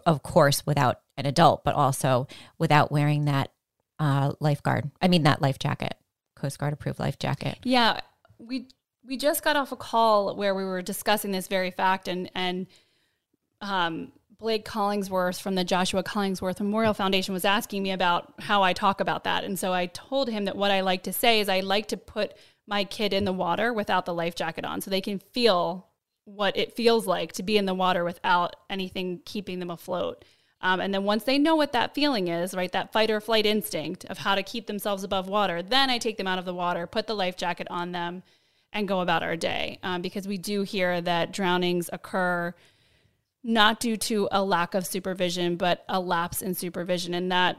of 0.06 0.21
course 0.21 0.65
without 0.65 1.01
an 1.18 1.25
adult, 1.25 1.63
but 1.63 1.74
also 1.74 2.27
without 2.59 2.91
wearing 2.91 3.25
that 3.25 3.51
uh, 3.98 4.33
lifeguard. 4.39 4.91
I 5.01 5.07
mean 5.07 5.24
that 5.24 5.41
life 5.41 5.57
jacket, 5.57 5.95
Coast 6.36 6.59
Guard 6.59 6.74
approved 6.74 7.00
life 7.00 7.18
jacket. 7.18 7.57
Yeah, 7.63 8.00
we 8.38 8.68
we 9.03 9.18
just 9.18 9.44
got 9.44 9.56
off 9.56 9.71
a 9.71 9.75
call 9.75 10.36
where 10.36 10.53
we 10.53 10.63
were 10.63 10.83
discussing 10.83 11.31
this 11.31 11.48
very 11.48 11.71
fact, 11.71 12.07
and 12.07 12.30
and 12.36 12.68
um, 13.62 14.12
Blake 14.37 14.65
Collingsworth 14.65 15.41
from 15.41 15.55
the 15.55 15.63
Joshua 15.63 16.03
Collingsworth 16.03 16.59
Memorial 16.59 16.93
Foundation 16.93 17.33
was 17.33 17.45
asking 17.45 17.83
me 17.83 17.91
about 17.91 18.33
how 18.39 18.63
I 18.63 18.73
talk 18.73 18.99
about 18.99 19.23
that, 19.23 19.43
and 19.43 19.57
so 19.57 19.73
I 19.73 19.85
told 19.87 20.29
him 20.29 20.45
that 20.45 20.57
what 20.57 20.71
I 20.71 20.81
like 20.81 21.03
to 21.03 21.13
say 21.13 21.39
is 21.39 21.47
I 21.47 21.61
like 21.61 21.87
to 21.87 21.97
put 21.97 22.33
my 22.67 22.83
kid 22.83 23.13
in 23.13 23.25
the 23.25 23.33
water 23.33 23.71
without 23.71 24.05
the 24.05 24.13
life 24.13 24.35
jacket 24.35 24.65
on, 24.65 24.81
so 24.81 24.89
they 24.89 25.01
can 25.01 25.19
feel 25.19 25.87
what 26.25 26.57
it 26.57 26.75
feels 26.75 27.05
like 27.05 27.33
to 27.33 27.43
be 27.43 27.57
in 27.57 27.65
the 27.65 27.73
water 27.73 28.03
without 28.03 28.55
anything 28.69 29.21
keeping 29.25 29.59
them 29.59 29.69
afloat. 29.69 30.25
Um, 30.59 30.79
and 30.79 30.93
then 30.93 31.03
once 31.03 31.23
they 31.23 31.38
know 31.38 31.55
what 31.55 31.73
that 31.73 31.93
feeling 31.93 32.27
is, 32.27 32.55
right, 32.55 32.71
that 32.71 32.91
fight 32.91 33.11
or 33.11 33.21
flight 33.21 33.45
instinct 33.45 34.05
of 34.05 34.17
how 34.17 34.35
to 34.35 34.41
keep 34.41 34.65
themselves 34.65 35.03
above 35.03 35.29
water, 35.29 35.61
then 35.61 35.89
I 35.89 35.99
take 35.99 36.17
them 36.17 36.27
out 36.27 36.39
of 36.39 36.45
the 36.45 36.53
water, 36.53 36.88
put 36.88 37.07
the 37.07 37.15
life 37.15 37.38
jacket 37.38 37.67
on 37.69 37.91
them, 37.91 38.23
and 38.73 38.88
go 38.88 39.01
about 39.01 39.21
our 39.21 39.35
day. 39.35 39.79
Um, 39.83 40.01
because 40.01 40.27
we 40.27 40.38
do 40.38 40.63
hear 40.63 40.99
that 41.01 41.31
drownings 41.31 41.89
occur 41.93 42.55
not 43.45 43.80
due 43.80 43.95
to 43.95 44.27
a 44.31 44.44
lack 44.44 44.74
of 44.74 44.88
supervision, 44.88 45.56
but 45.56 45.86
a 45.88 46.00
lapse 46.00 46.42
in 46.42 46.56
supervision. 46.56 47.13
And 47.13 47.31
that 47.31 47.57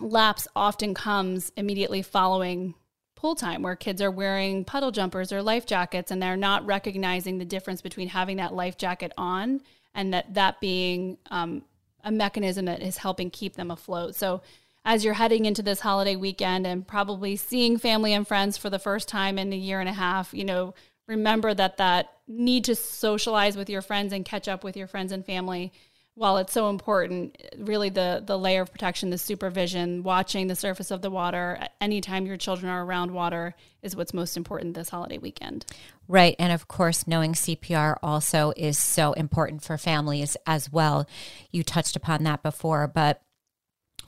lapse 0.00 0.48
often 0.56 0.94
comes 0.94 1.52
immediately 1.56 2.02
following 2.02 2.74
pool 3.14 3.36
time 3.36 3.62
where 3.62 3.76
kids 3.76 4.02
are 4.02 4.10
wearing 4.10 4.64
puddle 4.64 4.90
jumpers 4.90 5.32
or 5.32 5.40
life 5.40 5.64
jackets 5.64 6.10
and 6.10 6.20
they're 6.20 6.36
not 6.36 6.66
recognizing 6.66 7.38
the 7.38 7.44
difference 7.44 7.80
between 7.80 8.08
having 8.08 8.38
that 8.38 8.52
life 8.52 8.76
jacket 8.76 9.12
on 9.16 9.60
and 9.94 10.12
that 10.12 10.34
that 10.34 10.60
being 10.60 11.16
um, 11.30 11.62
a 12.02 12.10
mechanism 12.10 12.64
that 12.64 12.82
is 12.82 12.96
helping 12.96 13.30
keep 13.30 13.54
them 13.54 13.70
afloat. 13.70 14.16
So 14.16 14.42
as 14.84 15.04
you're 15.04 15.14
heading 15.14 15.44
into 15.44 15.62
this 15.62 15.78
holiday 15.78 16.16
weekend 16.16 16.66
and 16.66 16.84
probably 16.84 17.36
seeing 17.36 17.78
family 17.78 18.12
and 18.12 18.26
friends 18.26 18.56
for 18.56 18.70
the 18.70 18.80
first 18.80 19.06
time 19.06 19.38
in 19.38 19.52
a 19.52 19.56
year 19.56 19.78
and 19.78 19.88
a 19.88 19.92
half, 19.92 20.34
you 20.34 20.44
know, 20.44 20.74
remember 21.12 21.52
that 21.54 21.76
that 21.76 22.18
need 22.26 22.64
to 22.64 22.74
socialize 22.74 23.56
with 23.56 23.68
your 23.68 23.82
friends 23.82 24.12
and 24.12 24.24
catch 24.24 24.48
up 24.48 24.64
with 24.64 24.76
your 24.76 24.86
friends 24.86 25.12
and 25.12 25.24
family 25.24 25.72
while 26.14 26.36
it's 26.36 26.52
so 26.52 26.68
important 26.68 27.36
really 27.58 27.88
the 27.88 28.22
the 28.26 28.38
layer 28.38 28.62
of 28.62 28.70
protection 28.70 29.10
the 29.10 29.18
supervision 29.18 30.02
watching 30.02 30.46
the 30.46 30.56
surface 30.56 30.90
of 30.90 31.00
the 31.00 31.10
water 31.10 31.58
anytime 31.80 32.26
your 32.26 32.36
children 32.36 32.70
are 32.70 32.84
around 32.84 33.10
water 33.10 33.54
is 33.82 33.96
what's 33.96 34.12
most 34.12 34.36
important 34.36 34.74
this 34.74 34.90
holiday 34.90 35.18
weekend. 35.18 35.64
Right 36.08 36.36
and 36.38 36.52
of 36.52 36.68
course 36.68 37.06
knowing 37.06 37.32
cpr 37.32 37.96
also 38.02 38.52
is 38.56 38.78
so 38.78 39.12
important 39.12 39.62
for 39.62 39.78
families 39.78 40.36
as 40.46 40.72
well. 40.72 41.06
You 41.50 41.62
touched 41.62 41.96
upon 41.96 42.24
that 42.24 42.42
before 42.42 42.86
but 42.88 43.22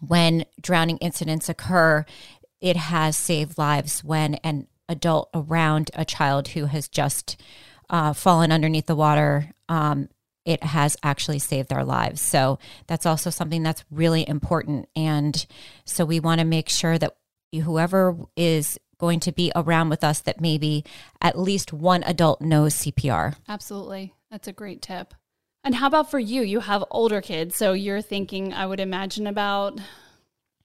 when 0.01 0.45
drowning 0.61 0.99
incidents 0.99 1.49
occur 1.49 2.05
it 2.61 2.77
has 2.77 3.17
saved 3.17 3.59
lives 3.59 4.03
when 4.03 4.35
an 4.37 4.67
adult 4.89 5.31
around 5.35 5.91
a 5.95 6.05
child 6.05 6.49
who 6.49 6.67
has 6.67 6.89
just 6.89 7.41
uh, 7.91 8.13
fallen 8.13 8.53
underneath 8.53 8.87
the 8.87 8.97
water 8.97 9.51
um, 9.69 10.09
it 10.45 10.63
has 10.63 10.97
actually 11.03 11.39
saved 11.39 11.69
their 11.69 11.85
lives. 11.85 12.21
So 12.21 12.59
that's 12.87 13.07
also 13.07 13.31
something 13.31 13.63
that's 13.63 13.85
really 13.91 14.29
important. 14.29 14.89
And 14.95 15.45
so 15.85 16.05
we 16.05 16.21
want 16.21 16.41
to 16.41 16.45
make 16.45 16.69
sure 16.69 16.99
that 16.99 17.17
whoever 17.53 18.17
is 18.37 18.79
going 18.99 19.21
to 19.21 19.33
be 19.33 19.51
around 19.57 19.89
with 19.89 20.05
us, 20.05 20.21
that 20.21 20.41
maybe 20.41 20.85
at 21.21 21.39
least 21.39 21.73
one 21.73 22.03
adult 22.03 22.41
knows 22.41 22.75
CPR. 22.75 23.37
Absolutely. 23.49 24.15
That's 24.31 24.49
a 24.49 24.53
great 24.53 24.83
tip. 24.83 25.15
And 25.63 25.75
how 25.75 25.87
about 25.87 26.11
for 26.11 26.19
you? 26.19 26.43
You 26.43 26.61
have 26.61 26.85
older 26.91 27.23
kids. 27.23 27.57
So 27.57 27.73
you're 27.73 28.03
thinking, 28.03 28.53
I 28.53 28.67
would 28.67 28.81
imagine, 28.81 29.27
about 29.27 29.81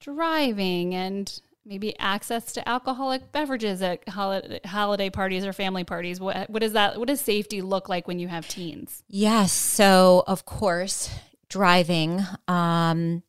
driving 0.02 0.94
and 0.94 1.42
maybe 1.70 1.98
access 2.00 2.52
to 2.54 2.68
alcoholic 2.68 3.32
beverages 3.32 3.84
at 3.84 4.10
holiday 4.10 5.10
parties 5.12 5.46
or 5.46 5.54
family 5.54 5.84
parties. 5.84 6.20
What 6.20 6.50
what 6.50 6.62
does 6.62 6.74
that 6.74 6.98
what 6.98 7.08
does 7.08 7.22
safety 7.22 7.62
look 7.62 7.88
like 7.88 8.08
when 8.08 8.20
you 8.20 8.28
have 8.28 8.48
teens? 8.48 9.04
Yes, 9.08 9.54
so 9.54 10.24
of 10.26 10.46
course, 10.46 11.12
driving 11.48 12.22
um 12.48 13.22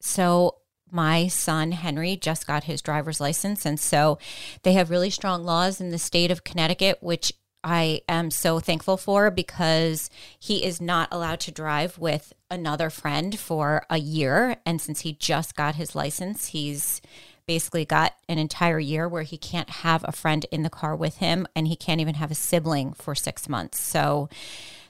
so 0.00 0.56
my 0.90 1.28
son 1.28 1.72
Henry 1.72 2.16
just 2.16 2.46
got 2.46 2.64
his 2.64 2.80
driver's 2.80 3.20
license 3.20 3.66
and 3.66 3.78
so 3.78 4.18
they 4.62 4.72
have 4.72 4.90
really 4.90 5.10
strong 5.10 5.44
laws 5.44 5.80
in 5.80 5.90
the 5.90 5.98
state 5.98 6.30
of 6.30 6.44
Connecticut 6.44 6.98
which 7.00 7.32
I 7.62 8.02
am 8.10 8.30
so 8.30 8.60
thankful 8.60 8.98
for 8.98 9.30
because 9.30 10.10
he 10.38 10.62
is 10.62 10.82
not 10.82 11.08
allowed 11.10 11.40
to 11.40 11.50
drive 11.50 11.98
with 11.98 12.34
another 12.50 12.90
friend 12.90 13.38
for 13.38 13.86
a 13.88 13.98
year 13.98 14.56
and 14.66 14.80
since 14.80 15.00
he 15.00 15.14
just 15.14 15.56
got 15.56 15.76
his 15.76 15.94
license 15.94 16.48
he's 16.48 17.00
basically 17.46 17.84
got 17.84 18.14
an 18.28 18.38
entire 18.38 18.78
year 18.78 19.08
where 19.08 19.22
he 19.22 19.36
can't 19.36 19.70
have 19.70 20.04
a 20.06 20.12
friend 20.12 20.46
in 20.50 20.62
the 20.62 20.70
car 20.70 20.96
with 20.96 21.18
him 21.18 21.46
and 21.54 21.68
he 21.68 21.76
can't 21.76 22.00
even 22.00 22.14
have 22.14 22.30
a 22.30 22.34
sibling 22.34 22.92
for 22.92 23.14
six 23.14 23.48
months. 23.48 23.80
So 23.80 24.28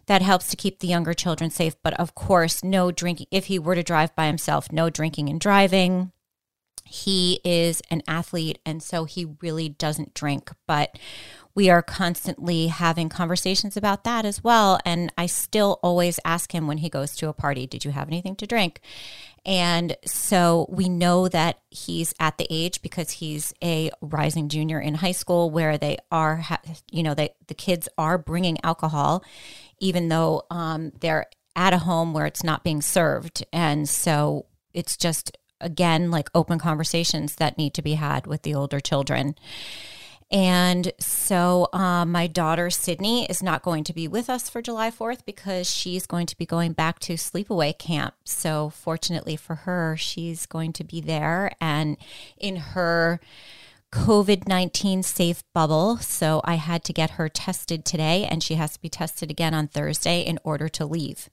that 0.07 0.23
helps 0.23 0.49
to 0.49 0.57
keep 0.57 0.81
the 0.81 0.89
younger 0.89 1.15
children 1.15 1.51
safe. 1.51 1.75
But 1.83 1.95
of 1.95 2.15
course, 2.15 2.63
no 2.63 2.91
drinking. 2.91 3.27
If 3.31 3.47
he 3.47 3.59
were 3.59 3.75
to 3.75 3.83
drive 3.83 4.15
by 4.15 4.27
himself, 4.27 4.71
no 4.71 4.91
drinking 4.91 5.29
and 5.29 5.41
driving. 5.41 6.13
He 6.85 7.41
is 7.45 7.83
an 7.91 8.03
athlete, 8.07 8.59
and 8.65 8.83
so 8.83 9.05
he 9.05 9.27
really 9.41 9.69
doesn't 9.69 10.15
drink. 10.15 10.51
But 10.67 10.99
we 11.55 11.71
are 11.71 11.83
constantly 11.83 12.67
having 12.67 13.09
conversations 13.09 13.77
about 13.77 14.05
that 14.05 14.25
as 14.25 14.43
well. 14.43 14.81
And 14.85 15.13
I 15.17 15.27
still 15.27 15.79
always 15.83 16.19
ask 16.25 16.53
him 16.53 16.67
when 16.67 16.79
he 16.79 16.89
goes 16.89 17.15
to 17.17 17.29
a 17.29 17.33
party, 17.33 17.67
Did 17.67 17.85
you 17.85 17.93
have 17.93 18.09
anything 18.09 18.37
to 18.37 18.47
drink? 18.47 18.81
And 19.47 19.97
so 20.05 20.67
we 20.71 20.89
know 20.89 21.29
that 21.29 21.61
he's 21.71 22.15
at 22.19 22.39
the 22.39 22.47
age 22.51 22.81
because 22.83 23.11
he's 23.13 23.53
a 23.63 23.91
rising 24.01 24.49
junior 24.49 24.81
in 24.81 24.95
high 24.95 25.13
school 25.13 25.51
where 25.51 25.77
they 25.77 25.99
are, 26.11 26.45
you 26.91 27.03
know, 27.03 27.15
they, 27.15 27.35
the 27.47 27.55
kids 27.55 27.89
are 27.99 28.17
bringing 28.17 28.59
alcohol, 28.65 29.23
even 29.81 30.09
though 30.09 30.45
um, 30.51 30.93
they're 31.01 31.27
at 31.55 31.75
a 31.75 31.79
home 31.79 32.15
where 32.15 32.27
it's 32.27 32.43
not 32.43 32.65
being 32.65 32.81
served. 32.81 33.45
And 33.53 33.89
so 33.89 34.47
it's 34.73 34.97
just, 34.97 35.37
again, 35.65 36.11
like 36.11 36.31
open 36.35 36.59
conversations 36.59 37.37
that 37.37 37.59
need 37.59 37.75
to 37.75 37.83
be 37.83 37.95
had 37.95 38.27
with 38.27 38.43
the 38.43 38.55
older 38.55 38.81
children. 38.81 39.35
And 40.31 40.93
so 40.99 41.69
um, 41.73 42.11
my 42.11 42.27
daughter 42.27 42.71
Sydney 42.71 43.27
is 43.27 43.43
not 43.43 43.63
going 43.63 43.85
to 43.85 43.93
be 43.93 44.09
with 44.09 44.31
us 44.31 44.49
for 44.49 44.63
July 44.63 44.91
4th 44.91 45.25
because 45.25 45.71
she's 45.71 46.07
going 46.07 46.27
to 46.27 46.37
be 46.37 46.47
going 46.47 46.73
back 46.73 46.99
to 47.01 47.15
sleepaway 47.15 47.77
camp. 47.79 48.15
So 48.25 48.71
fortunately 48.71 49.37
for 49.37 49.55
her, 49.55 49.97
she's 49.97 50.47
going 50.47 50.73
to 50.75 50.85
be 50.85 51.01
there 51.01 51.53
and 51.61 51.97
in 52.37 52.57
her 52.57 53.21
COVID 53.93 54.49
19 54.49 55.05
safe 55.05 55.45
bubble. 55.53 55.99
So 55.99 56.41
I 56.43 56.57
had 56.57 56.83
to 56.85 56.93
get 56.93 57.11
her 57.11 57.29
tested 57.29 57.85
today 57.85 58.25
and 58.25 58.43
she 58.43 58.55
has 58.55 58.73
to 58.73 58.83
be 58.83 58.89
tested 58.89 59.31
again 59.31 59.55
on 59.55 59.69
Thursday 59.69 60.21
in 60.23 60.41
order 60.43 60.69
to 60.71 60.85
leave. 60.85 61.29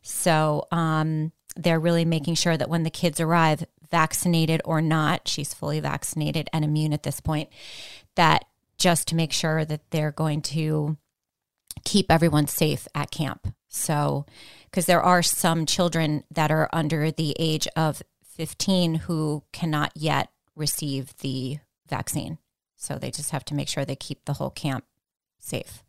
So 0.00 0.66
um, 0.70 1.32
they're 1.56 1.80
really 1.80 2.04
making 2.04 2.36
sure 2.36 2.56
that 2.56 2.70
when 2.70 2.84
the 2.84 2.90
kids 2.90 3.20
arrive, 3.20 3.64
vaccinated 3.90 4.60
or 4.64 4.80
not, 4.80 5.28
she's 5.28 5.54
fully 5.54 5.80
vaccinated 5.80 6.48
and 6.52 6.64
immune 6.64 6.92
at 6.92 7.02
this 7.02 7.20
point, 7.20 7.48
that 8.14 8.44
just 8.78 9.08
to 9.08 9.14
make 9.14 9.32
sure 9.32 9.64
that 9.64 9.90
they're 9.90 10.12
going 10.12 10.42
to 10.42 10.96
keep 11.84 12.10
everyone 12.10 12.46
safe 12.46 12.86
at 12.94 13.10
camp. 13.10 13.48
So, 13.68 14.26
because 14.64 14.86
there 14.86 15.02
are 15.02 15.22
some 15.22 15.66
children 15.66 16.24
that 16.30 16.50
are 16.50 16.68
under 16.72 17.10
the 17.10 17.34
age 17.38 17.68
of 17.76 18.02
15 18.24 18.94
who 18.94 19.44
cannot 19.52 19.92
yet 19.94 20.30
receive 20.54 21.16
the 21.18 21.58
vaccine. 21.88 22.38
So 22.76 22.96
they 22.96 23.10
just 23.10 23.30
have 23.30 23.44
to 23.46 23.54
make 23.54 23.68
sure 23.68 23.84
they 23.84 23.96
keep 23.96 24.24
the 24.24 24.34
whole 24.34 24.50
camp 24.50 24.84
safe. 25.38 25.82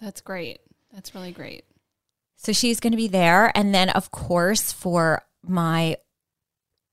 That's 0.00 0.20
great. 0.20 0.60
That's 0.92 1.14
really 1.14 1.32
great. 1.32 1.64
So 2.36 2.52
she's 2.52 2.80
going 2.80 2.92
to 2.92 2.96
be 2.96 3.08
there. 3.08 3.52
And 3.56 3.74
then, 3.74 3.90
of 3.90 4.10
course, 4.10 4.72
for 4.72 5.22
my 5.42 5.96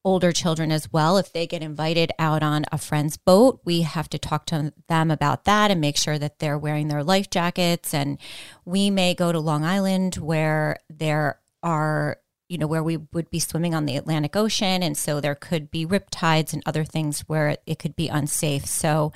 older 0.07 0.31
children 0.31 0.71
as 0.71 0.93
well. 0.93 1.17
If 1.17 1.33
they 1.33 1.45
get 1.45 1.61
invited 1.61 2.13
out 2.17 2.41
on 2.41 2.63
a 2.71 2.77
friend's 2.77 3.17
boat, 3.17 3.59
we 3.65 3.81
have 3.81 4.09
to 4.11 4.17
talk 4.17 4.45
to 4.45 4.71
them 4.87 5.11
about 5.11 5.43
that 5.43 5.69
and 5.69 5.81
make 5.81 5.97
sure 5.97 6.17
that 6.17 6.39
they're 6.39 6.57
wearing 6.57 6.87
their 6.87 7.03
life 7.03 7.29
jackets. 7.29 7.93
And 7.93 8.17
we 8.63 8.89
may 8.89 9.13
go 9.13 9.33
to 9.33 9.39
Long 9.39 9.65
Island 9.65 10.15
where 10.15 10.77
there 10.89 11.41
are, 11.61 12.19
you 12.47 12.57
know, 12.57 12.67
where 12.67 12.83
we 12.83 12.95
would 12.95 13.29
be 13.29 13.41
swimming 13.41 13.75
on 13.75 13.85
the 13.85 13.97
Atlantic 13.97 14.37
Ocean. 14.37 14.81
And 14.81 14.97
so 14.97 15.19
there 15.19 15.35
could 15.35 15.69
be 15.69 15.85
rip 15.85 16.07
tides 16.09 16.53
and 16.53 16.63
other 16.65 16.85
things 16.85 17.25
where 17.27 17.57
it 17.65 17.77
could 17.77 17.97
be 17.97 18.07
unsafe. 18.07 18.65
So 18.65 19.11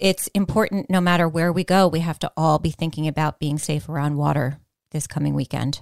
it's 0.00 0.26
important 0.28 0.90
no 0.90 1.00
matter 1.00 1.28
where 1.28 1.52
we 1.52 1.62
go, 1.62 1.86
we 1.86 2.00
have 2.00 2.18
to 2.18 2.32
all 2.36 2.58
be 2.58 2.70
thinking 2.72 3.06
about 3.06 3.38
being 3.38 3.56
safe 3.56 3.88
around 3.88 4.16
water 4.16 4.58
this 4.90 5.06
coming 5.06 5.34
weekend. 5.34 5.80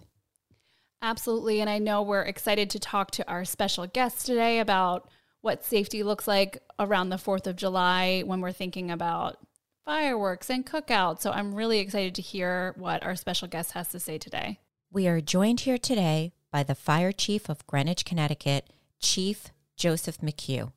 Absolutely. 1.02 1.60
And 1.60 1.70
I 1.70 1.78
know 1.78 2.02
we're 2.02 2.22
excited 2.22 2.70
to 2.70 2.78
talk 2.78 3.10
to 3.12 3.28
our 3.30 3.44
special 3.44 3.86
guest 3.86 4.26
today 4.26 4.58
about 4.60 5.08
what 5.40 5.64
safety 5.64 6.02
looks 6.02 6.26
like 6.26 6.62
around 6.78 7.10
the 7.10 7.16
4th 7.16 7.46
of 7.46 7.56
July 7.56 8.22
when 8.24 8.40
we're 8.40 8.52
thinking 8.52 8.90
about 8.90 9.38
fireworks 9.84 10.50
and 10.50 10.66
cookouts. 10.66 11.20
So 11.20 11.30
I'm 11.30 11.54
really 11.54 11.78
excited 11.78 12.14
to 12.16 12.22
hear 12.22 12.74
what 12.76 13.04
our 13.04 13.14
special 13.14 13.46
guest 13.46 13.72
has 13.72 13.88
to 13.88 14.00
say 14.00 14.18
today. 14.18 14.58
We 14.90 15.06
are 15.06 15.20
joined 15.20 15.60
here 15.60 15.78
today 15.78 16.32
by 16.50 16.62
the 16.62 16.74
Fire 16.74 17.12
Chief 17.12 17.48
of 17.48 17.66
Greenwich, 17.66 18.04
Connecticut, 18.04 18.68
Chief 19.00 19.52
Joseph 19.76 20.18
McHugh. 20.18 20.72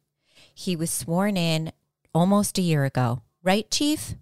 He 0.53 0.75
was 0.75 0.91
sworn 0.91 1.38
in 1.38 1.71
almost 2.13 2.57
a 2.57 2.61
year 2.61 2.85
ago, 2.85 3.21
right, 3.41 3.69
Chief? 3.71 4.15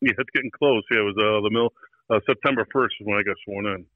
Yeah, 0.00 0.12
it's 0.16 0.30
getting 0.32 0.50
close. 0.50 0.84
Yeah, 0.90 1.00
it 1.00 1.02
was 1.02 1.16
uh, 1.18 1.42
the 1.42 1.50
middle 1.50 1.72
uh, 2.10 2.20
September 2.26 2.64
1st 2.74 2.86
is 3.00 3.06
when 3.06 3.18
I 3.18 3.22
got 3.22 3.36
sworn 3.44 3.66
in. 3.66 3.86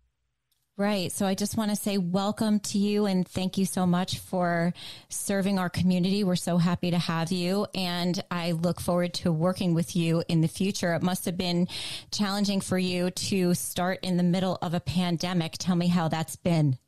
Right. 0.78 1.12
So 1.12 1.26
I 1.26 1.34
just 1.34 1.58
want 1.58 1.68
to 1.68 1.76
say 1.76 1.98
welcome 1.98 2.58
to 2.60 2.78
you 2.78 3.04
and 3.04 3.28
thank 3.28 3.58
you 3.58 3.66
so 3.66 3.84
much 3.84 4.18
for 4.20 4.72
serving 5.10 5.58
our 5.58 5.68
community. 5.68 6.24
We're 6.24 6.34
so 6.34 6.56
happy 6.56 6.90
to 6.90 6.98
have 6.98 7.30
you. 7.30 7.66
And 7.74 8.18
I 8.30 8.52
look 8.52 8.80
forward 8.80 9.12
to 9.14 9.32
working 9.32 9.74
with 9.74 9.94
you 9.94 10.24
in 10.28 10.40
the 10.40 10.48
future. 10.48 10.94
It 10.94 11.02
must 11.02 11.26
have 11.26 11.36
been 11.36 11.68
challenging 12.10 12.62
for 12.62 12.78
you 12.78 13.10
to 13.10 13.52
start 13.52 13.98
in 14.02 14.16
the 14.16 14.22
middle 14.22 14.56
of 14.62 14.72
a 14.72 14.80
pandemic. 14.80 15.52
Tell 15.58 15.76
me 15.76 15.88
how 15.88 16.08
that's 16.08 16.36
been. 16.36 16.78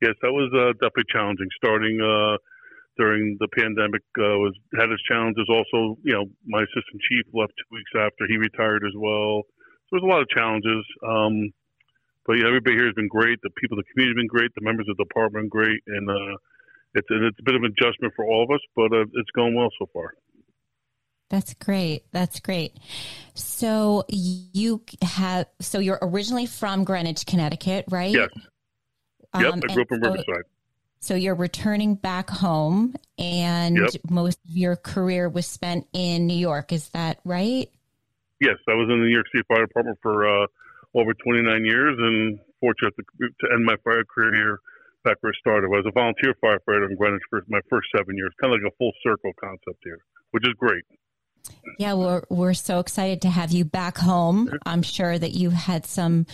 Yes, 0.00 0.14
that 0.22 0.32
was 0.32 0.50
uh, 0.54 0.72
definitely 0.72 1.12
challenging. 1.12 1.48
Starting 1.62 2.00
uh, 2.00 2.38
during 2.96 3.36
the 3.40 3.48
pandemic 3.58 4.02
uh, 4.18 4.40
was 4.40 4.54
had 4.78 4.88
its 4.88 5.02
challenges. 5.02 5.44
Also, 5.50 5.98
you 6.02 6.14
know, 6.14 6.24
my 6.46 6.60
assistant 6.62 7.02
chief 7.10 7.26
left 7.34 7.52
two 7.58 7.76
weeks 7.76 7.90
after 7.94 8.26
he 8.26 8.38
retired 8.38 8.84
as 8.86 8.94
well. 8.96 9.42
So 9.44 9.88
there's 9.92 10.02
a 10.02 10.06
lot 10.06 10.22
of 10.22 10.28
challenges. 10.30 10.84
Um, 11.06 11.52
but 12.26 12.34
yeah, 12.34 12.46
everybody 12.46 12.76
here 12.76 12.86
has 12.86 12.94
been 12.94 13.08
great. 13.08 13.38
The 13.42 13.50
people, 13.50 13.76
the 13.76 13.84
community 13.92 14.18
have 14.18 14.22
been 14.22 14.26
great. 14.26 14.50
The 14.54 14.64
members 14.64 14.86
of 14.88 14.96
the 14.96 15.04
department 15.04 15.50
great, 15.50 15.80
and 15.86 16.10
uh, 16.10 16.36
it's 16.94 17.06
it's 17.10 17.38
a 17.38 17.42
bit 17.42 17.54
of 17.54 17.62
an 17.62 17.72
adjustment 17.78 18.14
for 18.16 18.24
all 18.24 18.44
of 18.44 18.50
us, 18.50 18.60
but 18.74 18.92
uh, 18.92 19.02
it's 19.14 19.30
going 19.34 19.54
well 19.54 19.68
so 19.78 19.88
far. 19.92 20.14
That's 21.28 21.54
great. 21.54 22.04
That's 22.12 22.40
great. 22.40 22.76
So 23.34 24.04
you 24.08 24.82
have 25.02 25.46
so 25.60 25.78
you're 25.78 25.98
originally 26.02 26.46
from 26.46 26.84
Greenwich, 26.84 27.26
Connecticut, 27.26 27.86
right? 27.90 28.12
Yes. 28.12 28.28
Yep, 29.38 29.52
um, 29.52 29.60
I 29.68 29.74
grew 29.74 29.82
up 29.82 29.92
in 29.92 30.02
so, 30.02 30.10
Riverside. 30.10 30.44
So 31.00 31.14
you're 31.14 31.34
returning 31.34 31.94
back 31.94 32.30
home, 32.30 32.94
and 33.18 33.76
yep. 33.76 33.90
most 34.08 34.38
of 34.48 34.56
your 34.56 34.76
career 34.76 35.28
was 35.28 35.46
spent 35.46 35.86
in 35.92 36.26
New 36.26 36.36
York. 36.36 36.72
Is 36.72 36.88
that 36.90 37.20
right? 37.24 37.70
Yes, 38.40 38.56
I 38.68 38.74
was 38.74 38.88
in 38.90 39.00
the 39.00 39.06
New 39.06 39.14
York 39.14 39.26
City 39.32 39.44
Fire 39.48 39.66
Department 39.66 39.98
for 40.02 40.26
uh, 40.26 40.46
over 40.96 41.12
29 41.12 41.64
years 41.64 41.96
and 41.98 42.38
fortunate 42.60 42.94
to, 42.96 43.28
to 43.40 43.52
end 43.52 43.64
my 43.64 43.76
fire 43.84 44.04
career 44.04 44.34
here 44.34 44.58
back 45.04 45.16
where 45.20 45.32
I 45.32 45.38
started. 45.38 45.66
I 45.66 45.70
was 45.70 45.86
a 45.86 45.92
volunteer 45.92 46.34
firefighter 46.42 46.90
in 46.90 46.96
Greenwich 46.96 47.22
for 47.30 47.44
my 47.48 47.60
first 47.70 47.88
seven 47.96 48.16
years, 48.16 48.32
kind 48.40 48.52
of 48.52 48.60
like 48.60 48.72
a 48.72 48.76
full 48.76 48.92
circle 49.04 49.32
concept 49.40 49.78
here, 49.84 49.98
which 50.32 50.44
is 50.46 50.54
great. 50.58 50.82
Yeah, 51.78 51.94
we're 51.94 52.22
we're 52.28 52.54
so 52.54 52.80
excited 52.80 53.22
to 53.22 53.30
have 53.30 53.52
you 53.52 53.64
back 53.64 53.96
home. 53.98 54.50
I'm 54.64 54.82
sure 54.82 55.16
that 55.16 55.32
you 55.32 55.50
had 55.50 55.86
some 55.86 56.26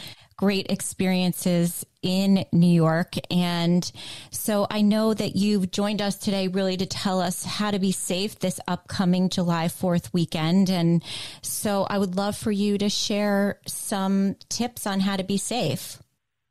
great 0.42 0.66
experiences 0.72 1.86
in 2.02 2.44
New 2.50 2.66
York. 2.66 3.14
And 3.30 3.88
so 4.32 4.66
I 4.68 4.82
know 4.82 5.14
that 5.14 5.36
you've 5.36 5.70
joined 5.70 6.02
us 6.02 6.16
today 6.16 6.48
really 6.48 6.76
to 6.78 6.84
tell 6.84 7.20
us 7.20 7.44
how 7.44 7.70
to 7.70 7.78
be 7.78 7.92
safe 7.92 8.40
this 8.40 8.58
upcoming 8.66 9.28
July 9.28 9.66
4th 9.66 10.12
weekend. 10.12 10.68
And 10.68 11.00
so 11.42 11.86
I 11.88 11.96
would 11.96 12.16
love 12.16 12.36
for 12.36 12.50
you 12.50 12.76
to 12.78 12.88
share 12.88 13.60
some 13.68 14.34
tips 14.48 14.84
on 14.84 14.98
how 14.98 15.16
to 15.16 15.22
be 15.22 15.36
safe. 15.36 16.02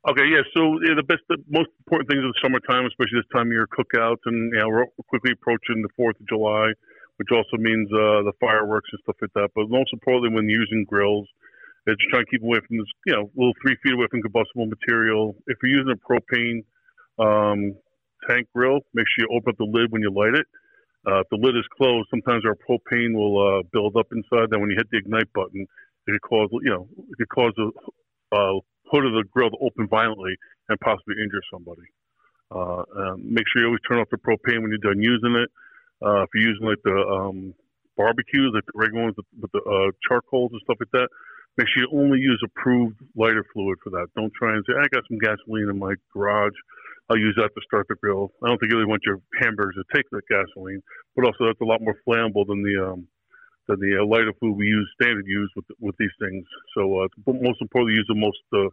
Okay, 0.08 0.24
yeah. 0.24 0.40
So 0.56 0.80
yeah, 0.88 0.94
the 0.96 1.04
best, 1.06 1.20
the 1.28 1.36
most 1.50 1.68
important 1.84 2.08
things 2.08 2.24
of 2.24 2.32
the 2.32 2.40
summertime, 2.40 2.86
especially 2.86 3.20
this 3.20 3.28
time 3.30 3.48
of 3.48 3.52
year, 3.52 3.68
cookouts, 3.68 4.24
and 4.24 4.54
you 4.54 4.58
know, 4.58 4.68
we're 4.70 4.86
quickly 5.06 5.32
approaching 5.32 5.82
the 5.82 5.92
Fourth 5.98 6.18
of 6.18 6.26
July, 6.28 6.72
which 7.18 7.28
also 7.30 7.58
means 7.58 7.92
uh, 7.92 8.24
the 8.24 8.32
fireworks 8.40 8.88
and 8.90 9.00
stuff 9.02 9.16
like 9.20 9.34
that. 9.34 9.50
But 9.54 9.68
most 9.68 9.92
importantly, 9.92 10.34
when 10.34 10.48
using 10.48 10.86
grills, 10.88 11.28
it's 11.86 12.02
trying 12.10 12.24
to 12.24 12.30
keep 12.30 12.42
away 12.42 12.60
from 12.66 12.78
this, 12.78 12.86
you 13.06 13.12
know, 13.12 13.30
little 13.34 13.54
three 13.62 13.76
feet 13.82 13.94
away 13.94 14.06
from 14.10 14.22
combustible 14.22 14.66
material. 14.66 15.34
If 15.46 15.58
you're 15.62 15.82
using 15.82 15.94
a 15.94 16.00
propane 16.00 16.62
um, 17.18 17.74
tank 18.28 18.48
grill, 18.54 18.80
make 18.94 19.06
sure 19.10 19.26
you 19.26 19.36
open 19.36 19.50
up 19.50 19.58
the 19.58 19.64
lid 19.64 19.90
when 19.90 20.02
you 20.02 20.10
light 20.10 20.34
it. 20.34 20.46
Uh, 21.06 21.20
if 21.20 21.26
the 21.30 21.36
lid 21.36 21.56
is 21.56 21.66
closed, 21.76 22.06
sometimes 22.10 22.44
our 22.46 22.54
propane 22.54 23.14
will 23.14 23.36
uh, 23.42 23.62
build 23.72 23.96
up 23.96 24.06
inside. 24.12 24.50
Then 24.50 24.60
when 24.60 24.70
you 24.70 24.76
hit 24.76 24.86
the 24.92 24.98
ignite 24.98 25.32
button, 25.34 25.66
it 26.06 26.10
could 26.12 26.22
cause, 26.22 26.48
you 26.62 26.70
know, 26.70 26.86
it 27.10 27.16
could 27.18 27.28
cause 27.28 27.52
the 27.56 27.72
uh, 28.30 28.60
hood 28.86 29.04
of 29.04 29.12
the 29.12 29.24
grill 29.32 29.50
to 29.50 29.56
open 29.60 29.88
violently 29.88 30.36
and 30.68 30.78
possibly 30.80 31.16
injure 31.18 31.42
somebody. 31.52 31.82
Uh, 32.54 33.16
make 33.18 33.44
sure 33.50 33.62
you 33.62 33.66
always 33.66 33.80
turn 33.88 33.98
off 33.98 34.08
the 34.10 34.18
propane 34.18 34.62
when 34.62 34.70
you're 34.70 34.92
done 34.92 35.02
using 35.02 35.34
it. 35.34 35.50
Uh, 36.04 36.22
if 36.22 36.28
you're 36.34 36.50
using 36.50 36.66
like 36.66 36.82
the 36.84 36.94
um, 36.94 37.54
barbecues, 37.96 38.52
like 38.54 38.64
the 38.66 38.72
regular 38.74 39.04
ones 39.04 39.14
with, 39.16 39.26
with 39.40 39.52
the 39.52 39.62
uh, 39.62 39.90
charcoals 40.06 40.50
and 40.52 40.60
stuff 40.64 40.76
like 40.78 40.90
that, 40.92 41.08
make 41.56 41.68
sure 41.68 41.84
you 41.84 41.90
only 41.92 42.18
use 42.18 42.40
approved 42.44 42.96
lighter 43.16 43.44
fluid 43.52 43.78
for 43.82 43.90
that. 43.90 44.06
Don't 44.16 44.32
try 44.34 44.54
and 44.54 44.64
say, 44.66 44.74
I 44.76 44.88
got 44.88 45.04
some 45.08 45.18
gasoline 45.18 45.68
in 45.68 45.78
my 45.78 45.94
garage. 46.12 46.56
I'll 47.10 47.18
use 47.18 47.34
that 47.36 47.50
to 47.54 47.60
start 47.64 47.86
the 47.88 47.96
grill. 47.96 48.32
I 48.42 48.48
don't 48.48 48.58
think 48.58 48.72
you 48.72 48.78
really 48.78 48.88
want 48.88 49.02
your 49.04 49.20
hamburgers 49.40 49.76
to 49.76 49.84
take 49.94 50.08
that 50.10 50.22
gasoline, 50.30 50.82
but 51.14 51.26
also 51.26 51.46
that's 51.46 51.60
a 51.60 51.64
lot 51.64 51.82
more 51.82 51.96
flammable 52.08 52.46
than 52.46 52.62
the 52.62 52.92
um, 52.92 53.06
than 53.68 53.78
the 53.80 54.00
uh, 54.00 54.06
lighter 54.06 54.32
food 54.40 54.56
we 54.56 54.66
use 54.66 54.88
standard 55.00 55.26
use 55.26 55.50
with 55.54 55.66
with 55.80 55.96
these 55.98 56.14
things. 56.20 56.44
So 56.74 57.00
uh, 57.00 57.08
most 57.26 57.60
importantly, 57.60 57.94
use 57.94 58.06
the 58.08 58.14
most 58.14 58.38
uh, 58.54 58.70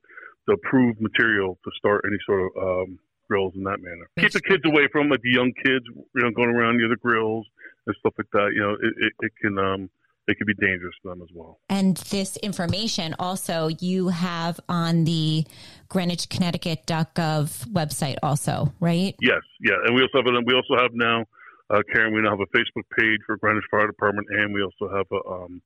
the 0.48 0.54
approved 0.54 1.02
material 1.02 1.58
to 1.64 1.72
start 1.78 2.06
any 2.08 2.18
sort 2.26 2.42
of 2.42 2.64
um, 2.64 3.00
grills 3.28 3.54
in 3.56 3.64
that 3.64 3.82
manner. 3.82 4.08
Keep 4.20 4.32
the 4.32 4.42
kids 4.42 4.64
away 4.66 4.88
from 4.92 5.10
like 5.10 5.22
the 5.22 5.32
young 5.32 5.52
kids, 5.66 5.86
you 5.88 6.22
know, 6.22 6.32
going 6.32 6.50
around 6.50 6.78
near 6.78 6.90
the 6.90 6.98
grills 6.98 7.46
and 7.88 7.96
stuff 8.00 8.14
like 8.18 8.30
that. 8.34 8.52
You 8.54 8.62
know, 8.62 8.74
it, 8.74 8.94
it, 8.98 9.14
it 9.20 9.32
can 9.42 9.58
um, 9.58 9.90
it 10.28 10.38
could 10.38 10.48
be 10.48 10.54
dangerous 10.56 10.94
for 11.02 11.10
them 11.10 11.22
as 11.22 11.30
well. 11.34 11.60
And 11.70 11.98
this 11.98 12.38
information 12.38 13.16
also 13.20 13.70
you 13.80 14.10
have 14.10 14.60
on 14.70 15.06
the 15.06 15.46
Greenwich, 15.90 16.30
GreenwichConnecticut.gov 16.30 17.68
website, 17.68 18.18
also, 18.22 18.72
right? 18.80 19.16
Yes, 19.22 19.42
yeah, 19.62 19.76
and 19.86 19.96
we 19.96 20.02
also 20.02 20.24
have 20.24 20.44
we 20.46 20.54
also 20.54 20.82
have 20.82 20.92
now, 20.94 21.26
uh, 21.70 21.82
Karen. 21.92 22.14
We 22.14 22.22
now 22.22 22.32
have 22.32 22.40
a 22.40 22.58
Facebook 22.58 22.86
page 22.98 23.20
for 23.26 23.38
Greenwich 23.38 23.66
Fire 23.72 23.88
Department, 23.88 24.28
and 24.30 24.54
we 24.54 24.62
also 24.62 24.96
have 24.96 25.08
a 25.12 25.30
um, 25.30 25.62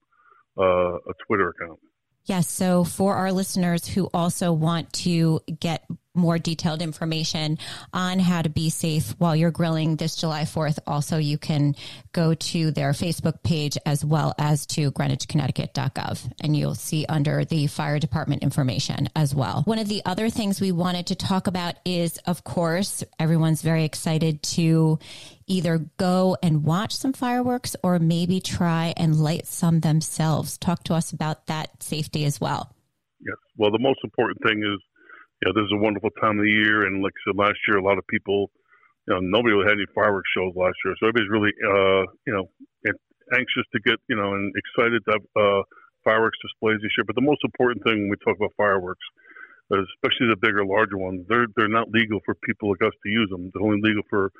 uh, 0.57 0.95
a 0.95 1.13
Twitter 1.27 1.49
account. 1.49 1.79
Yes. 2.25 2.47
So 2.47 2.85
for 2.85 3.15
our 3.15 3.33
listeners 3.33 3.85
who 3.85 4.09
also 4.13 4.53
want 4.53 4.93
to 4.93 5.41
get 5.59 5.85
more 6.15 6.37
detailed 6.37 6.81
information 6.81 7.57
on 7.91 8.19
how 8.19 8.41
to 8.41 8.49
be 8.49 8.69
safe 8.69 9.15
while 9.17 9.35
you're 9.35 9.51
grilling 9.51 9.95
this 9.95 10.15
July 10.15 10.43
4th, 10.43 10.77
also 10.85 11.17
you 11.17 11.37
can 11.37 11.75
go 12.11 12.33
to 12.35 12.71
their 12.71 12.91
Facebook 12.91 13.41
page 13.43 13.77
as 13.85 14.05
well 14.05 14.33
as 14.37 14.65
to 14.67 14.91
greenwichconnecticut.gov 14.91 16.31
and 16.41 16.55
you'll 16.55 16.75
see 16.75 17.05
under 17.09 17.45
the 17.45 17.67
fire 17.67 17.99
department 17.99 18.43
information 18.43 19.09
as 19.15 19.33
well. 19.33 19.63
One 19.65 19.79
of 19.79 19.87
the 19.87 20.03
other 20.05 20.29
things 20.29 20.61
we 20.61 20.71
wanted 20.71 21.07
to 21.07 21.15
talk 21.15 21.47
about 21.47 21.75
is, 21.83 22.19
of 22.27 22.43
course, 22.43 23.03
everyone's 23.19 23.61
very 23.61 23.83
excited 23.83 24.43
to 24.43 24.99
either 25.47 25.79
go 25.97 26.37
and 26.43 26.63
watch 26.63 26.95
some 26.95 27.13
fireworks 27.13 27.75
or 27.83 27.97
maybe 27.99 28.39
try 28.39 28.93
and 28.95 29.15
light 29.15 29.47
some 29.47 29.79
themselves. 29.79 30.57
Talk 30.57 30.83
to 30.85 30.93
us 30.93 31.11
about 31.11 31.47
that 31.47 31.81
safety 31.81 32.23
as 32.25 32.39
well. 32.39 32.73
Yes. 33.19 33.37
Well, 33.57 33.71
the 33.71 33.79
most 33.79 33.99
important 34.03 34.37
thing 34.45 34.59
is 34.59 34.79
you 35.43 35.51
know, 35.51 35.59
this 35.59 35.67
is 35.67 35.75
a 35.75 35.83
wonderful 35.83 36.09
time 36.23 36.39
of 36.39 36.45
the 36.47 36.55
year. 36.55 36.87
And 36.87 37.03
like 37.03 37.11
I 37.11 37.21
said, 37.27 37.35
last 37.35 37.59
year, 37.67 37.75
a 37.75 37.83
lot 37.83 37.99
of 37.99 38.07
people, 38.07 38.47
you 39.07 39.13
know, 39.13 39.19
nobody 39.19 39.59
had 39.67 39.75
any 39.75 39.91
fireworks 39.91 40.31
shows 40.31 40.55
last 40.55 40.79
year. 40.87 40.95
So 41.03 41.11
everybody's 41.11 41.35
really, 41.35 41.51
uh, 41.67 42.07
you 42.23 42.31
know, 42.31 42.47
anxious 43.35 43.67
to 43.75 43.79
get, 43.83 43.99
you 44.07 44.15
know, 44.15 44.39
and 44.39 44.55
excited 44.55 45.03
to 45.03 45.11
have 45.19 45.25
uh, 45.35 45.61
fireworks 46.07 46.39
displays 46.39 46.79
this 46.79 46.95
year. 46.95 47.03
But 47.03 47.19
the 47.19 47.27
most 47.27 47.43
important 47.43 47.83
thing 47.83 48.07
when 48.07 48.15
we 48.15 48.23
talk 48.23 48.39
about 48.39 48.55
fireworks, 48.55 49.03
especially 49.67 50.31
the 50.31 50.39
bigger, 50.39 50.63
larger 50.63 50.95
ones, 50.95 51.25
they're 51.27 51.47
they're 51.57 51.71
not 51.71 51.91
legal 51.91 52.19
for 52.23 52.35
people 52.47 52.69
like 52.71 52.83
us 52.83 52.95
to 53.03 53.09
use 53.09 53.27
them. 53.27 53.51
They're 53.51 53.63
only 53.63 53.83
legal 53.83 54.03
for 54.07 54.31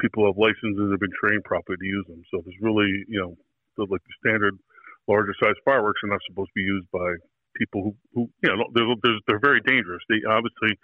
people 0.00 0.22
who 0.24 0.30
have 0.32 0.38
licenses 0.38 0.78
and 0.78 0.90
have 0.90 1.02
been 1.02 1.14
trained 1.22 1.44
properly 1.44 1.78
to 1.78 1.86
use 1.86 2.06
them. 2.08 2.22
So 2.30 2.42
there's 2.42 2.58
really, 2.62 3.04
you 3.06 3.20
know, 3.20 3.36
the, 3.76 3.86
like 3.90 4.02
the 4.02 4.16
standard 4.18 4.58
larger 5.06 5.34
size 5.42 5.58
fireworks 5.64 6.00
are 6.02 6.10
not 6.10 6.22
supposed 6.26 6.50
to 6.50 6.58
be 6.58 6.66
used 6.66 6.88
by 6.90 7.14
people 7.58 7.82
who, 7.82 7.92
who 8.14 8.22
you 8.42 8.48
know, 8.48 8.64
they're, 8.72 8.86
they're, 9.02 9.20
they're 9.26 9.44
very 9.44 9.60
dangerous. 9.66 10.02
They 10.08 10.22
obviously, 10.24 10.78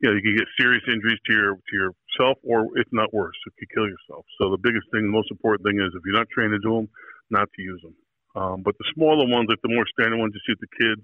you 0.00 0.08
know, 0.08 0.14
you 0.16 0.22
can 0.22 0.36
get 0.38 0.48
serious 0.58 0.82
injuries 0.86 1.18
to 1.26 1.32
your 1.34 1.52
to 1.58 1.74
yourself, 1.74 2.38
or 2.46 2.70
if 2.78 2.88
not 2.92 3.12
worse, 3.12 3.36
you 3.44 3.52
could 3.58 3.70
kill 3.74 3.88
yourself. 3.90 4.24
So 4.40 4.50
the 4.50 4.62
biggest 4.62 4.86
thing, 4.94 5.04
the 5.04 5.12
most 5.12 5.30
important 5.30 5.66
thing 5.66 5.82
is 5.82 5.92
if 5.92 6.02
you're 6.06 6.16
not 6.16 6.30
trained 6.32 6.54
to 6.56 6.62
do 6.62 6.80
them, 6.80 6.88
not 7.28 7.50
to 7.52 7.60
use 7.62 7.82
them. 7.82 7.96
Um, 8.38 8.62
but 8.62 8.78
the 8.78 8.86
smaller 8.94 9.26
ones, 9.26 9.50
like 9.50 9.60
the 9.62 9.74
more 9.74 9.84
standard 9.90 10.16
ones 10.16 10.32
you 10.32 10.40
see 10.46 10.54
with 10.54 10.62
the 10.62 10.74
kids, 10.78 11.02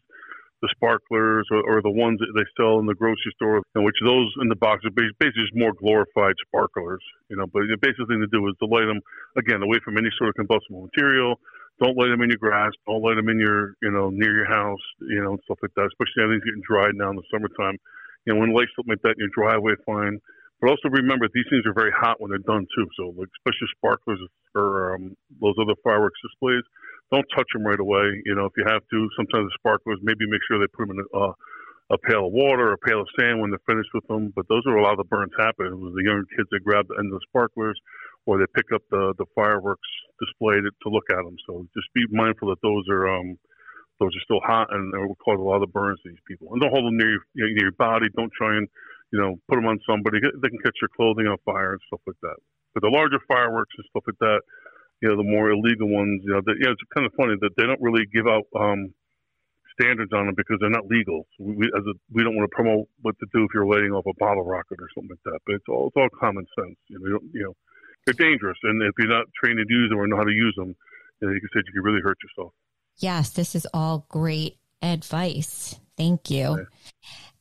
the 0.63 0.71
sparklers 0.73 1.45
or, 1.51 1.61
or, 1.69 1.83
the 1.83 1.91
ones 1.91 2.19
that 2.21 2.33
they 2.33 2.47
sell 2.57 2.79
in 2.81 2.87
the 2.87 2.95
grocery 2.95 3.33
store, 3.37 3.61
in 3.75 3.85
which 3.85 3.97
those 4.01 4.33
in 4.41 4.49
the 4.49 4.57
box 4.57 4.81
are 4.87 4.95
basically 4.95 5.43
just 5.45 5.53
more 5.55 5.73
glorified 5.77 6.33
sparklers, 6.49 7.03
you 7.29 7.37
know. 7.37 7.45
But 7.47 7.69
the 7.69 7.77
basic 7.77 8.09
thing 8.09 8.25
to 8.25 8.31
do 8.33 8.47
is 8.49 8.57
to 8.63 8.67
light 8.67 8.89
them 8.89 9.01
again 9.37 9.61
away 9.61 9.79
from 9.85 9.99
any 9.99 10.09
sort 10.17 10.31
of 10.31 10.35
combustible 10.41 10.89
material, 10.89 11.37
don't 11.81 11.97
light 11.97 12.09
them 12.09 12.23
in 12.23 12.31
your 12.31 12.41
grass. 12.41 12.73
Don't 12.87 13.03
light 13.03 13.17
them 13.17 13.29
in 13.29 13.39
your, 13.39 13.77
you 13.83 13.91
know, 13.91 14.09
near 14.09 14.33
your 14.33 14.49
house, 14.49 14.81
you 15.01 15.21
know, 15.21 15.37
and 15.37 15.43
stuff 15.45 15.59
like 15.61 15.75
that. 15.77 15.93
Especially 15.93 16.25
everything's 16.25 16.49
getting 16.49 16.65
dried 16.65 16.97
now 16.97 17.11
in 17.11 17.17
the 17.17 17.29
summertime. 17.31 17.77
You 18.25 18.35
know, 18.35 18.41
when 18.41 18.55
light 18.55 18.69
something 18.75 18.97
like 18.97 19.05
that 19.05 19.21
in 19.21 19.29
your 19.29 19.35
driveway, 19.37 19.77
fine. 19.85 20.19
But 20.61 20.71
also 20.73 20.89
remember, 20.89 21.29
these 21.29 21.45
things 21.53 21.69
are 21.69 21.77
very 21.77 21.93
hot 21.93 22.17
when 22.17 22.33
they're 22.33 22.49
done 22.49 22.65
too. 22.73 22.89
So, 22.97 23.13
like, 23.13 23.29
especially 23.37 23.69
sparklers 23.77 24.21
or 24.57 24.97
um, 24.97 25.13
those 25.37 25.55
other 25.61 25.77
fireworks 25.85 26.17
displays, 26.25 26.65
don't 27.13 27.29
touch 27.37 27.47
them 27.53 27.69
right 27.69 27.79
away. 27.79 28.25
You 28.25 28.35
know, 28.35 28.49
if 28.49 28.57
you 28.57 28.65
have 28.65 28.81
to, 28.81 28.99
sometimes 29.21 29.53
the 29.53 29.57
sparklers, 29.61 30.01
maybe 30.01 30.25
make 30.25 30.41
sure 30.49 30.57
they 30.59 30.73
put 30.73 30.89
them 30.89 30.97
in 30.97 31.05
a, 31.05 31.09
uh, 31.13 31.33
a 31.93 31.99
pail 31.99 32.27
of 32.27 32.33
water 32.33 32.73
or 32.73 32.81
a 32.81 32.83
pail 32.89 33.05
of 33.05 33.09
sand 33.21 33.39
when 33.39 33.51
they're 33.51 33.69
finished 33.69 33.93
with 33.93 34.07
them. 34.09 34.33
But 34.35 34.49
those 34.49 34.65
are 34.67 34.75
a 34.75 34.83
lot 34.83 34.97
of 34.97 34.99
the 34.99 35.13
burns 35.13 35.37
happen. 35.39 35.67
It 35.67 35.79
was 35.79 35.95
the 35.95 36.03
younger 36.03 36.27
kids 36.35 36.49
that 36.51 36.65
grab 36.65 36.89
the 36.89 36.97
end 36.99 37.13
of 37.13 37.21
the 37.21 37.27
sparklers 37.29 37.79
or 38.27 38.39
they 38.39 38.51
pick 38.55 38.71
up 38.75 38.83
the 38.91 39.15
the 39.19 39.27
fireworks 39.35 39.89
display 40.21 40.57
to, 40.61 40.71
to 40.83 40.89
look 40.89 41.07
at 41.11 41.23
them. 41.23 41.37
So 41.47 41.67
just 41.75 41.89
be 41.95 42.05
mindful 42.11 42.51
that 42.51 42.61
those 42.63 42.85
are 42.91 43.09
um, 43.09 43.39
those 43.99 44.13
are 44.15 44.25
still 44.25 44.43
hot 44.45 44.69
and 44.75 44.93
it 44.93 44.99
will 44.99 45.19
cause 45.25 45.39
a 45.39 45.43
lot 45.43 45.63
of 45.63 45.73
burns 45.73 46.01
to 46.03 46.11
these 46.11 46.27
people. 46.29 46.53
And 46.53 46.61
don't 46.61 46.71
hold 46.71 46.85
them 46.85 46.97
near 46.99 47.11
your, 47.11 47.25
near 47.35 47.73
your 47.73 47.79
body. 47.79 48.07
Don't 48.17 48.33
try 48.37 48.57
and 48.57 48.69
you 49.13 49.19
know 49.19 49.37
put 49.49 49.57
them 49.57 49.67
on 49.67 49.79
somebody. 49.89 50.19
They 50.21 50.49
can 50.51 50.61
catch 50.63 50.77
your 50.83 50.93
clothing 50.95 51.27
on 51.27 51.39
fire 51.45 51.73
and 51.73 51.83
stuff 51.89 52.01
like 52.07 52.21
that. 52.23 52.37
But 52.75 52.83
the 52.83 52.93
larger 52.93 53.21
fireworks 53.27 53.73
and 53.79 53.87
stuff 53.89 54.05
like 54.05 54.21
that, 54.21 54.41
you 55.01 55.09
know, 55.09 55.17
the 55.17 55.25
more 55.25 55.49
illegal 55.49 55.89
ones, 55.89 56.21
you 56.25 56.33
know, 56.33 56.43
that, 56.45 56.57
you 56.61 56.67
know, 56.69 56.73
it's 56.77 56.83
kind 56.93 57.07
of 57.07 57.13
funny 57.17 57.33
that 57.41 57.57
they 57.57 57.65
don't 57.65 57.81
really 57.81 58.05
give 58.13 58.29
out 58.29 58.45
um, 58.53 58.93
standards 59.81 60.13
on 60.13 60.27
them 60.27 60.35
because 60.37 60.59
they're 60.61 60.69
not 60.69 60.85
legal. 60.85 61.25
So 61.37 61.45
we, 61.57 61.65
as 61.73 61.85
a, 61.89 61.97
we 62.13 62.21
don't 62.21 62.37
want 62.37 62.45
to 62.45 62.55
promote 62.55 62.85
what 63.01 63.17
to 63.21 63.27
do 63.33 63.45
if 63.45 63.51
you're 63.57 63.65
lighting 63.65 63.93
off 63.93 64.05
a 64.05 64.13
bottle 64.21 64.45
rocket 64.45 64.77
or 64.77 64.93
something 64.93 65.17
like 65.17 65.25
that. 65.25 65.41
But 65.47 65.57
it's 65.57 65.69
all 65.73 65.89
it's 65.89 65.97
all 65.97 66.13
common 66.21 66.45
sense. 66.53 66.77
You 66.89 67.01
know, 67.01 67.07
you, 67.07 67.21
you 67.33 67.43
know 67.49 67.55
they're 68.07 68.15
dangerous, 68.15 68.59
and 68.63 68.83
if 68.83 68.93
you're 68.99 69.09
not 69.09 69.27
trained 69.43 69.59
to 69.59 69.67
use 69.69 69.91
them 69.91 69.99
or 69.99 70.07
know 70.07 70.17
how 70.17 70.25
to 70.25 70.33
use 70.33 70.55
them, 70.57 70.75
you, 71.21 71.29
know, 71.29 71.35
you 71.35 71.41
can 71.41 71.49
say 71.53 71.63
you 71.67 71.73
can 71.73 71.83
really 71.83 72.03
hurt 72.03 72.19
yourself. 72.23 72.53
Yes, 72.99 73.31
this 73.31 73.55
is 73.55 73.67
all 73.75 74.07
great 74.09 74.57
advice. 74.81 75.79
Thank 75.97 76.31
you. 76.31 76.45
Okay. 76.47 76.65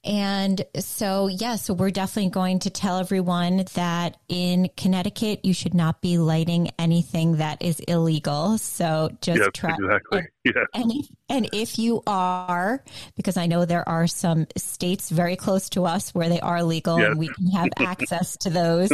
And 0.05 0.63
so, 0.79 1.27
yes, 1.27 1.41
yeah, 1.41 1.55
so 1.55 1.73
we're 1.73 1.89
definitely 1.89 2.29
going 2.29 2.59
to 2.59 2.69
tell 2.69 2.99
everyone 2.99 3.65
that 3.73 4.17
in 4.29 4.69
Connecticut, 4.77 5.43
you 5.43 5.51
should 5.51 5.73
not 5.73 5.99
be 5.99 6.19
lighting 6.19 6.69
anything 6.77 7.37
that 7.37 7.63
is 7.63 7.79
illegal. 7.79 8.59
So 8.59 9.09
just 9.21 9.39
yes, 9.39 9.49
try. 9.55 9.73
Exactly. 9.73 10.19
And, 10.19 10.27
yes. 10.45 10.65
and, 10.75 10.91
if, 10.91 11.07
and 11.27 11.49
if 11.53 11.79
you 11.79 12.03
are, 12.05 12.83
because 13.15 13.35
I 13.35 13.47
know 13.47 13.65
there 13.65 13.87
are 13.89 14.05
some 14.05 14.45
states 14.55 15.09
very 15.09 15.35
close 15.35 15.69
to 15.69 15.85
us 15.85 16.13
where 16.13 16.29
they 16.29 16.39
are 16.39 16.61
legal 16.61 16.99
yes. 16.99 17.07
and 17.07 17.17
we 17.17 17.29
can 17.29 17.47
have 17.47 17.69
access 17.79 18.37
to 18.37 18.51
those, 18.51 18.91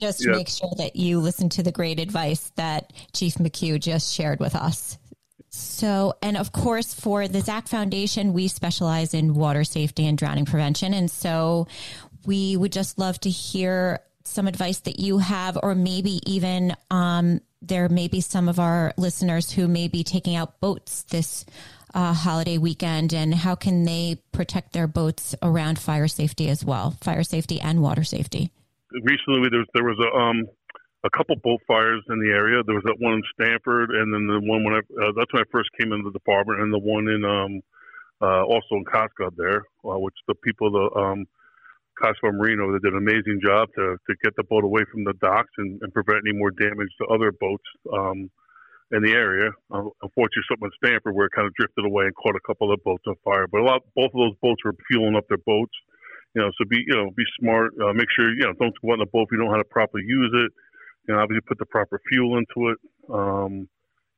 just 0.00 0.26
make 0.26 0.48
sure 0.48 0.72
that 0.78 0.96
you 0.96 1.20
listen 1.20 1.48
to 1.50 1.62
the 1.62 1.72
great 1.72 2.00
advice 2.00 2.50
that 2.56 2.92
Chief 3.12 3.34
McHugh 3.34 3.80
just 3.80 4.12
shared 4.12 4.40
with 4.40 4.54
us. 4.54 4.98
So, 5.50 6.14
and 6.22 6.36
of 6.36 6.52
course, 6.52 6.94
for 6.94 7.26
the 7.26 7.40
ZAC 7.40 7.68
Foundation, 7.68 8.32
we 8.32 8.48
specialize 8.48 9.14
in 9.14 9.34
water 9.34 9.64
safety 9.64 10.06
and 10.06 10.16
drowning 10.16 10.44
prevention. 10.44 10.94
And 10.94 11.10
so 11.10 11.66
we 12.24 12.56
would 12.56 12.72
just 12.72 12.98
love 12.98 13.18
to 13.20 13.30
hear 13.30 14.00
some 14.24 14.46
advice 14.46 14.80
that 14.80 15.00
you 15.00 15.18
have, 15.18 15.58
or 15.60 15.74
maybe 15.74 16.20
even 16.30 16.76
um, 16.90 17.40
there 17.62 17.88
may 17.88 18.06
be 18.06 18.20
some 18.20 18.48
of 18.48 18.60
our 18.60 18.94
listeners 18.96 19.50
who 19.50 19.66
may 19.66 19.88
be 19.88 20.04
taking 20.04 20.36
out 20.36 20.60
boats 20.60 21.02
this 21.04 21.44
uh, 21.92 22.12
holiday 22.12 22.56
weekend, 22.56 23.12
and 23.12 23.34
how 23.34 23.56
can 23.56 23.84
they 23.84 24.22
protect 24.30 24.72
their 24.72 24.86
boats 24.86 25.34
around 25.42 25.78
fire 25.78 26.06
safety 26.06 26.48
as 26.48 26.64
well, 26.64 26.96
fire 27.00 27.24
safety 27.24 27.60
and 27.60 27.82
water 27.82 28.04
safety? 28.04 28.52
Recently 28.92 29.48
there 29.50 29.60
was 29.60 29.70
there 29.74 29.84
was 29.84 29.98
a 30.00 30.10
um 30.16 30.46
a 31.04 31.10
couple 31.16 31.36
boat 31.42 31.60
fires 31.66 32.02
in 32.10 32.20
the 32.20 32.30
area. 32.30 32.62
There 32.66 32.74
was 32.74 32.84
that 32.84 32.98
one 33.00 33.14
in 33.14 33.22
Stamford, 33.34 33.90
and 33.90 34.12
then 34.12 34.26
the 34.26 34.40
one 34.40 34.64
when 34.64 34.74
I 34.74 34.82
uh, 35.02 35.12
that's 35.16 35.32
when 35.32 35.42
I 35.42 35.48
first 35.52 35.70
came 35.78 35.92
into 35.92 36.10
the 36.10 36.18
department, 36.18 36.60
and 36.60 36.72
the 36.72 36.78
one 36.80 37.08
in 37.08 37.24
um 37.24 37.60
uh, 38.22 38.44
also 38.44 38.76
in 38.76 38.84
Cos 38.84 39.10
Cob 39.18 39.34
there, 39.36 39.64
uh, 39.84 39.98
which 39.98 40.16
the 40.28 40.34
people 40.44 40.70
the 40.72 41.00
um 41.00 41.26
Cos 42.00 42.16
Cob 42.20 42.34
Marina 42.34 42.66
they 42.72 42.80
did 42.82 42.94
an 42.94 42.98
amazing 43.02 43.40
job 43.44 43.68
to 43.76 43.96
to 43.96 44.12
get 44.24 44.34
the 44.36 44.44
boat 44.44 44.64
away 44.64 44.82
from 44.92 45.04
the 45.04 45.14
docks 45.20 45.52
and, 45.58 45.80
and 45.82 45.92
prevent 45.94 46.22
any 46.26 46.36
more 46.36 46.50
damage 46.50 46.90
to 47.00 47.06
other 47.08 47.32
boats 47.32 47.64
um 47.92 48.30
in 48.92 49.02
the 49.02 49.12
area. 49.12 49.50
Uh, 49.70 49.86
unfortunately, 50.02 50.44
something 50.50 50.70
in 50.70 50.78
Stamford 50.88 51.14
where 51.14 51.26
it 51.26 51.32
kind 51.34 51.46
of 51.46 51.54
drifted 51.54 51.86
away 51.86 52.06
and 52.06 52.14
caught 52.16 52.36
a 52.36 52.46
couple 52.46 52.72
of 52.72 52.82
boats 52.84 53.04
on 53.06 53.14
fire. 53.24 53.46
But 53.46 53.62
a 53.62 53.64
lot, 53.64 53.82
both 53.96 54.10
of 54.14 54.20
those 54.20 54.36
boats 54.42 54.62
were 54.64 54.74
fueling 54.90 55.16
up 55.16 55.28
their 55.28 55.42
boats 55.46 55.72
you 56.34 56.42
know, 56.42 56.50
so 56.58 56.64
be 56.68 56.82
you 56.86 56.94
know 56.94 57.10
be 57.16 57.24
smart. 57.40 57.72
Uh, 57.80 57.92
make 57.92 58.08
sure 58.14 58.30
you 58.30 58.46
know 58.46 58.54
don't 58.60 58.74
go 58.82 58.92
on 58.92 58.98
the 58.98 59.06
boat 59.06 59.26
if 59.26 59.32
you 59.32 59.38
don't 59.38 59.46
know 59.46 59.52
how 59.52 59.62
to 59.62 59.70
properly 59.70 60.04
use 60.06 60.30
it. 60.32 60.50
You 61.08 61.14
know, 61.14 61.20
obviously 61.20 61.42
put 61.46 61.58
the 61.58 61.66
proper 61.66 62.00
fuel 62.08 62.38
into 62.38 62.70
it. 62.70 62.78
Um, 63.12 63.68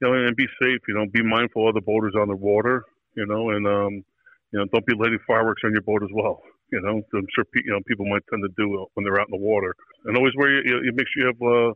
you 0.01 0.09
know, 0.09 0.15
and 0.15 0.37
be 0.37 0.47
safe. 0.61 0.81
You 0.89 0.95
know, 0.95 1.07
be 1.13 1.23
mindful 1.23 1.69
of 1.69 1.75
the 1.75 1.81
boaters 1.81 2.15
on 2.19 2.29
the 2.29 2.37
water. 2.37 2.85
You 3.17 3.27
know, 3.27 3.51
and 3.51 3.67
um, 3.67 4.05
you 4.53 4.59
know, 4.61 4.67
don't 4.73 4.87
be 4.87 4.95
lighting 4.95 5.21
fireworks 5.27 5.63
on 5.65 5.73
your 5.73 5.83
boat 5.83 6.03
as 6.03 6.13
well. 6.13 6.43
You 6.71 6.81
know, 6.81 7.01
I'm 7.01 7.27
sure 7.35 7.45
you 7.55 7.73
know 7.73 7.81
people 7.87 8.07
might 8.07 8.25
tend 8.29 8.43
to 8.45 8.53
do 8.57 8.87
when 8.95 9.05
they're 9.05 9.21
out 9.21 9.29
in 9.33 9.39
the 9.39 9.45
water. 9.45 9.75
And 10.05 10.17
always 10.17 10.33
wear 10.37 10.51
you, 10.51 10.81
you 10.85 10.93
make 10.93 11.07
sure 11.13 11.25
you 11.25 11.33
have 11.33 11.41
uh, 11.41 11.73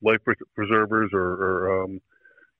life 0.00 0.20
preservers 0.54 1.10
or, 1.12 1.28
or 1.40 1.84
um, 1.84 2.00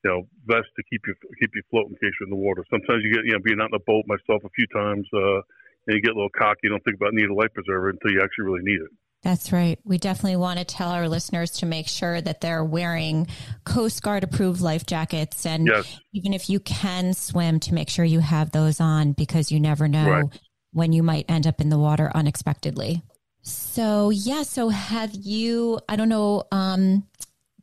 you 0.04 0.10
know 0.10 0.22
vests 0.44 0.72
to 0.76 0.82
keep 0.90 1.00
you 1.06 1.14
keep 1.40 1.50
you 1.54 1.62
float 1.70 1.88
in 1.88 1.94
case 1.96 2.12
you're 2.20 2.28
in 2.28 2.36
the 2.36 2.40
water. 2.40 2.64
Sometimes 2.68 3.00
you 3.04 3.12
get 3.12 3.24
you 3.24 3.32
know 3.32 3.44
being 3.44 3.60
out 3.60 3.72
in 3.72 3.80
a 3.80 3.84
boat 3.88 4.04
myself 4.08 4.44
a 4.44 4.52
few 4.56 4.66
times. 4.72 5.08
Uh, 5.12 5.40
and 5.86 5.96
you 5.96 6.02
get 6.02 6.12
a 6.12 6.14
little 6.14 6.30
cocky. 6.36 6.60
You 6.64 6.70
don't 6.70 6.82
think 6.84 6.96
about 6.96 7.12
needing 7.12 7.30
a 7.30 7.34
life 7.34 7.52
preserver 7.54 7.90
until 7.90 8.10
you 8.10 8.20
actually 8.22 8.44
really 8.44 8.62
need 8.64 8.80
it. 8.80 8.90
That's 9.24 9.52
right. 9.52 9.78
We 9.84 9.96
definitely 9.96 10.36
want 10.36 10.58
to 10.58 10.66
tell 10.66 10.90
our 10.90 11.08
listeners 11.08 11.50
to 11.52 11.66
make 11.66 11.88
sure 11.88 12.20
that 12.20 12.42
they're 12.42 12.62
wearing 12.62 13.26
Coast 13.64 14.02
Guard 14.02 14.22
approved 14.22 14.60
life 14.60 14.84
jackets. 14.84 15.46
And 15.46 15.66
yes. 15.66 15.98
even 16.12 16.34
if 16.34 16.50
you 16.50 16.60
can 16.60 17.14
swim, 17.14 17.58
to 17.60 17.72
make 17.72 17.88
sure 17.88 18.04
you 18.04 18.20
have 18.20 18.50
those 18.50 18.80
on 18.80 19.12
because 19.12 19.50
you 19.50 19.58
never 19.58 19.88
know 19.88 20.10
right. 20.10 20.40
when 20.72 20.92
you 20.92 21.02
might 21.02 21.24
end 21.30 21.46
up 21.46 21.62
in 21.62 21.70
the 21.70 21.78
water 21.78 22.12
unexpectedly. 22.14 23.02
So, 23.40 24.10
yeah. 24.10 24.42
So, 24.42 24.68
have 24.68 25.14
you, 25.14 25.80
I 25.88 25.96
don't 25.96 26.10
know, 26.10 26.44
um, 26.52 27.04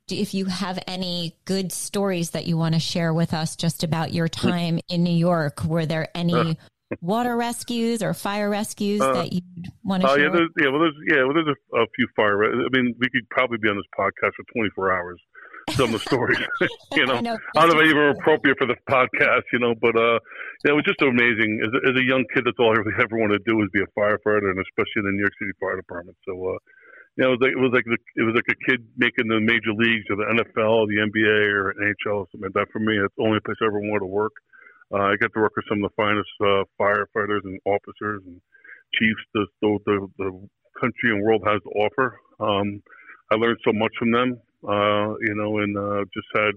if 0.09 0.33
you 0.33 0.45
have 0.45 0.79
any 0.87 1.37
good 1.45 1.71
stories 1.71 2.31
that 2.31 2.47
you 2.47 2.57
want 2.57 2.73
to 2.73 2.79
share 2.79 3.13
with 3.13 3.35
us 3.35 3.55
just 3.55 3.83
about 3.83 4.13
your 4.13 4.27
time 4.27 4.79
in 4.89 5.03
New 5.03 5.13
York, 5.13 5.63
were 5.63 5.85
there 5.85 6.09
any 6.15 6.57
water 6.99 7.37
rescues 7.37 8.03
or 8.03 8.13
fire 8.13 8.49
rescues 8.49 9.01
uh, 9.01 9.13
that 9.13 9.33
you 9.33 9.41
want 9.83 10.03
to 10.03 10.09
share? 10.09 10.19
Yeah, 10.19 10.47
yeah, 10.59 10.69
well, 10.69 10.81
there's 10.81 10.99
yeah, 11.07 11.23
well, 11.23 11.33
there's 11.33 11.47
a, 11.47 11.77
a, 11.79 11.85
few 11.95 12.07
fire. 12.15 12.43
I 12.43 12.67
mean, 12.73 12.93
we 12.99 13.07
could 13.09 13.27
probably 13.29 13.57
be 13.61 13.69
on 13.69 13.77
this 13.77 13.87
podcast 13.97 14.35
for 14.35 14.45
24 14.53 14.91
hours. 14.91 15.19
Some 15.77 15.93
of 15.93 16.01
the 16.01 16.03
stories, 16.03 16.41
you 16.97 17.05
know, 17.05 17.15
I, 17.15 17.21
know. 17.21 17.37
I 17.55 17.67
don't 17.67 17.77
know 17.77 17.85
if 17.85 17.93
even 17.93 18.17
appropriate 18.17 18.57
for 18.57 18.65
the 18.65 18.75
podcast, 18.89 19.45
you 19.53 19.59
know, 19.59 19.77
but 19.77 19.95
uh, 19.95 20.17
yeah, 20.65 20.73
it 20.73 20.77
was 20.77 20.83
just 20.89 21.01
amazing. 21.05 21.61
As 21.61 21.69
a, 21.69 21.79
as 21.93 21.95
a 22.01 22.05
young 22.05 22.25
kid, 22.33 22.43
that's 22.43 22.57
all 22.59 22.73
I 22.73 22.81
really 22.81 22.97
ever 23.05 23.15
wanted 23.15 23.39
to 23.39 23.45
do 23.45 23.55
was 23.55 23.69
be 23.71 23.85
a 23.85 23.91
firefighter, 23.93 24.49
and 24.49 24.57
especially 24.57 25.05
in 25.05 25.07
the 25.07 25.15
New 25.15 25.23
York 25.23 25.37
City 25.37 25.53
Fire 25.61 25.77
Department. 25.77 26.17
So, 26.25 26.33
uh, 26.33 26.57
you 27.15 27.21
know, 27.23 27.37
it 27.37 27.37
was 27.37 27.41
like 27.45 27.53
it 27.53 27.61
was 27.61 27.73
like 27.77 27.87
the, 27.87 27.99
it 28.17 28.25
was 28.25 28.35
like 28.35 28.49
a 28.49 28.59
kid 28.65 28.81
making 28.97 29.29
the 29.29 29.37
major 29.37 29.71
leagues 29.77 30.09
or 30.09 30.17
the 30.17 30.27
NFL, 30.33 30.81
or 30.81 30.87
the 30.89 30.97
NBA, 30.97 31.39
or 31.53 31.77
NHL, 31.77 32.25
or 32.25 32.27
something 32.33 32.49
like 32.49 32.57
that. 32.57 32.73
For 32.73 32.81
me, 32.81 32.97
it's 32.97 33.13
the 33.13 33.23
only 33.29 33.39
place 33.45 33.59
I 33.61 33.69
ever 33.69 33.79
wanted 33.79 34.07
to 34.07 34.11
work. 34.11 34.33
Uh, 34.93 34.97
I 35.11 35.15
got 35.17 35.31
to 35.33 35.39
work 35.39 35.53
with 35.55 35.65
some 35.69 35.83
of 35.83 35.91
the 35.91 35.95
finest 35.95 36.29
uh, 36.41 36.63
firefighters 36.79 37.43
and 37.45 37.59
officers 37.65 38.21
and 38.25 38.41
chiefs 38.93 39.23
that 39.33 39.47
the, 39.61 39.79
the, 39.85 40.07
the 40.17 40.49
country 40.79 41.11
and 41.11 41.23
world 41.23 41.43
has 41.45 41.61
to 41.63 41.69
offer. 41.69 42.19
Um, 42.39 42.81
I 43.31 43.35
learned 43.35 43.59
so 43.63 43.71
much 43.73 43.91
from 43.97 44.11
them, 44.11 44.39
uh, 44.67 45.15
you 45.21 45.35
know, 45.35 45.59
and 45.59 45.77
uh, 45.77 46.03
just 46.13 46.27
had, 46.35 46.53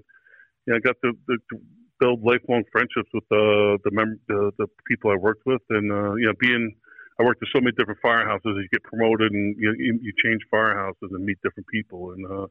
you 0.66 0.72
know, 0.72 0.76
I 0.76 0.80
got 0.80 0.96
to, 1.04 1.12
to 1.12 1.60
build 2.00 2.22
lifelong 2.22 2.64
friendships 2.72 3.08
with 3.14 3.24
uh, 3.30 3.78
the, 3.84 3.90
mem- 3.92 4.20
the 4.28 4.50
the 4.58 4.66
people 4.88 5.10
I 5.10 5.16
worked 5.16 5.46
with, 5.46 5.62
and 5.70 5.92
uh, 5.92 6.14
you 6.14 6.26
know, 6.26 6.34
being 6.40 6.74
I 7.20 7.22
worked 7.22 7.42
at 7.42 7.48
so 7.54 7.60
many 7.60 7.72
different 7.78 8.00
firehouses. 8.04 8.40
You 8.44 8.68
get 8.72 8.82
promoted 8.82 9.32
and 9.32 9.56
you 9.58 9.74
you, 9.78 9.98
you 10.02 10.12
change 10.24 10.40
firehouses 10.52 11.10
and 11.10 11.24
meet 11.24 11.38
different 11.42 11.68
people, 11.68 12.12
and 12.12 12.26
uh, 12.26 12.46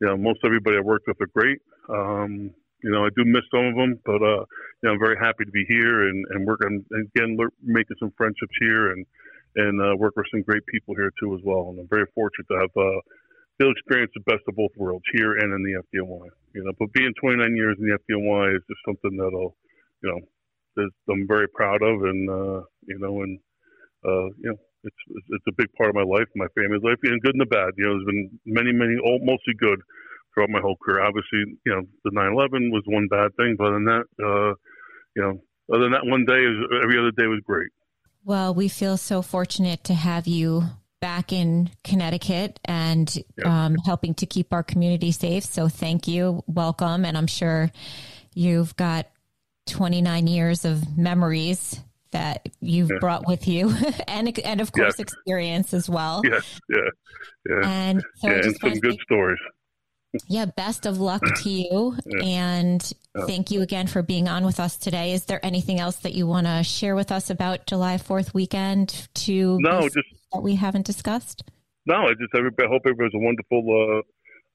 you 0.00 0.06
know, 0.06 0.16
most 0.16 0.40
everybody 0.44 0.76
I 0.76 0.80
worked 0.80 1.06
with 1.08 1.20
are 1.20 1.26
great. 1.34 1.58
Um, 1.88 2.50
you 2.84 2.90
know, 2.92 3.06
I 3.06 3.08
do 3.16 3.24
miss 3.24 3.48
some 3.48 3.64
of 3.72 3.76
them, 3.80 3.96
but 4.04 4.20
uh, 4.20 4.44
you 4.44 4.84
know, 4.84 4.92
I'm 4.92 5.00
very 5.00 5.16
happy 5.16 5.48
to 5.48 5.50
be 5.50 5.64
here 5.66 6.04
and 6.08 6.20
and 6.30 6.46
work 6.46 6.60
on 6.66 6.84
again 6.92 7.38
making 7.64 7.96
some 7.98 8.12
friendships 8.12 8.52
here 8.60 8.92
and 8.92 9.06
and 9.56 9.80
uh, 9.80 9.96
work 9.96 10.12
with 10.16 10.26
some 10.30 10.42
great 10.42 10.66
people 10.66 10.94
here 10.94 11.10
too 11.18 11.32
as 11.34 11.40
well. 11.42 11.72
And 11.72 11.80
I'm 11.80 11.88
very 11.88 12.04
fortunate 12.14 12.44
to 12.52 12.60
have 12.60 12.74
uh, 12.76 13.00
still 13.56 13.72
experience 13.72 14.12
the 14.12 14.28
best 14.28 14.44
of 14.48 14.56
both 14.56 14.76
worlds 14.76 15.04
here 15.16 15.32
and 15.32 15.48
in 15.56 15.62
the 15.64 15.80
FDNY. 15.80 16.28
You 16.54 16.64
know, 16.64 16.72
but 16.78 16.92
being 16.92 17.14
29 17.24 17.56
years 17.56 17.76
in 17.80 17.88
the 17.88 17.96
FDNY 17.96 18.56
is 18.56 18.62
just 18.68 18.84
something 18.84 19.16
that'll, 19.16 19.56
you 20.02 20.10
know, 20.12 20.20
I'm 21.08 21.26
very 21.26 21.48
proud 21.48 21.80
of, 21.80 22.02
and 22.02 22.28
uh, 22.28 22.60
you 22.84 22.98
know, 23.00 23.22
and 23.22 23.38
uh, 24.04 24.28
you 24.44 24.52
know, 24.52 24.60
it's 24.84 25.02
it's 25.08 25.48
a 25.48 25.56
big 25.56 25.72
part 25.72 25.88
of 25.88 25.96
my 25.96 26.04
life, 26.04 26.28
my 26.36 26.52
family's 26.52 26.84
life, 26.84 27.00
and 27.04 27.22
good 27.22 27.32
and 27.32 27.40
the 27.40 27.48
bad. 27.48 27.72
You 27.78 27.86
know, 27.86 27.92
there's 27.96 28.12
been 28.12 28.38
many, 28.44 28.72
many, 28.72 29.00
all, 29.00 29.20
mostly 29.24 29.54
good 29.56 29.80
throughout 30.34 30.50
my 30.50 30.60
whole 30.60 30.76
career. 30.76 31.02
Obviously, 31.02 31.56
you 31.64 31.72
know, 31.72 31.82
the 32.04 32.10
9/11 32.10 32.70
was 32.70 32.82
one 32.86 33.08
bad 33.08 33.34
thing, 33.36 33.56
but 33.56 33.68
other 33.68 33.74
than 33.74 33.84
that, 33.84 34.04
uh, 34.22 34.54
you 35.16 35.22
know, 35.22 35.40
other 35.72 35.84
than 35.84 35.92
that, 35.92 36.04
one 36.04 36.24
day 36.24 36.44
is 36.44 36.56
every 36.82 36.98
other 36.98 37.12
day 37.12 37.26
was 37.26 37.40
great. 37.44 37.70
Well, 38.24 38.54
we 38.54 38.68
feel 38.68 38.96
so 38.96 39.22
fortunate 39.22 39.84
to 39.84 39.94
have 39.94 40.26
you 40.26 40.64
back 41.00 41.32
in 41.32 41.70
Connecticut 41.82 42.58
and 42.64 43.22
um, 43.44 43.76
helping 43.84 44.14
to 44.14 44.26
keep 44.26 44.52
our 44.52 44.62
community 44.62 45.12
safe. 45.12 45.44
So 45.44 45.68
thank 45.68 46.08
you, 46.08 46.42
welcome, 46.46 47.04
and 47.04 47.16
I'm 47.18 47.26
sure 47.26 47.70
you've 48.32 48.74
got 48.76 49.06
29 49.66 50.26
years 50.26 50.64
of 50.64 50.96
memories 50.96 51.80
that 52.12 52.48
you've 52.60 52.90
yeah. 52.90 52.98
brought 53.00 53.26
with 53.26 53.48
you 53.48 53.74
and 54.08 54.38
and 54.38 54.60
of 54.60 54.70
course 54.72 54.94
yes. 54.98 55.00
experience 55.00 55.74
as 55.74 55.90
well. 55.90 56.22
Yes, 56.24 56.60
yeah, 56.70 56.78
yeah. 57.50 57.68
And 57.68 58.04
so 58.16 58.28
yeah, 58.28 58.34
and 58.36 58.56
some 58.56 58.74
good 58.74 58.98
stories 59.02 59.40
yeah, 60.26 60.46
best 60.46 60.86
of 60.86 60.98
luck 60.98 61.22
to 61.42 61.50
you. 61.50 61.96
Yeah. 62.06 62.24
And 62.24 62.92
yeah. 63.16 63.26
thank 63.26 63.50
you 63.50 63.62
again 63.62 63.86
for 63.86 64.02
being 64.02 64.28
on 64.28 64.44
with 64.44 64.60
us 64.60 64.76
today. 64.76 65.12
Is 65.12 65.24
there 65.24 65.44
anything 65.44 65.80
else 65.80 65.96
that 65.96 66.14
you 66.14 66.26
want 66.26 66.46
to 66.46 66.62
share 66.62 66.94
with 66.94 67.10
us 67.10 67.30
about 67.30 67.66
July 67.66 67.96
4th 67.96 68.34
weekend 68.34 69.08
to 69.14 69.58
no, 69.60 69.88
just 69.88 70.06
that 70.32 70.42
we 70.42 70.54
haven't 70.54 70.86
discussed? 70.86 71.44
No, 71.86 72.06
I 72.06 72.14
just 72.14 72.34
everybody, 72.34 72.66
I 72.66 72.70
hope 72.70 72.82
everybody 72.86 73.10
has 73.12 73.20
a 73.20 73.24
wonderful 73.24 73.62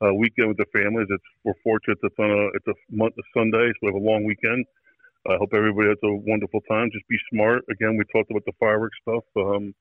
uh, 0.02 0.08
uh, 0.08 0.14
weekend 0.14 0.48
with 0.48 0.58
their 0.58 0.72
families. 0.74 1.08
It's 1.10 1.24
we're 1.44 1.54
fortunate 1.64 2.00
it's 2.02 2.16
on 2.20 2.32
a 2.32 2.48
it's 2.56 2.68
a 2.68 2.74
month 2.90 3.14
of 3.18 3.24
Sunday, 3.36 3.70
so 3.70 3.80
we 3.84 3.88
have 3.88 4.02
a 4.02 4.06
long 4.06 4.24
weekend. 4.24 4.66
I 5.28 5.36
hope 5.38 5.50
everybody 5.54 5.90
has 5.90 5.98
a 6.04 6.14
wonderful 6.14 6.62
time. 6.62 6.90
Just 6.92 7.08
be 7.08 7.18
smart. 7.32 7.64
Again, 7.70 7.98
we 7.98 8.06
talked 8.12 8.32
about 8.32 8.46
the 8.46 8.54
fireworks 8.60 8.98
stuff. 9.02 9.24
Um, 9.36 9.76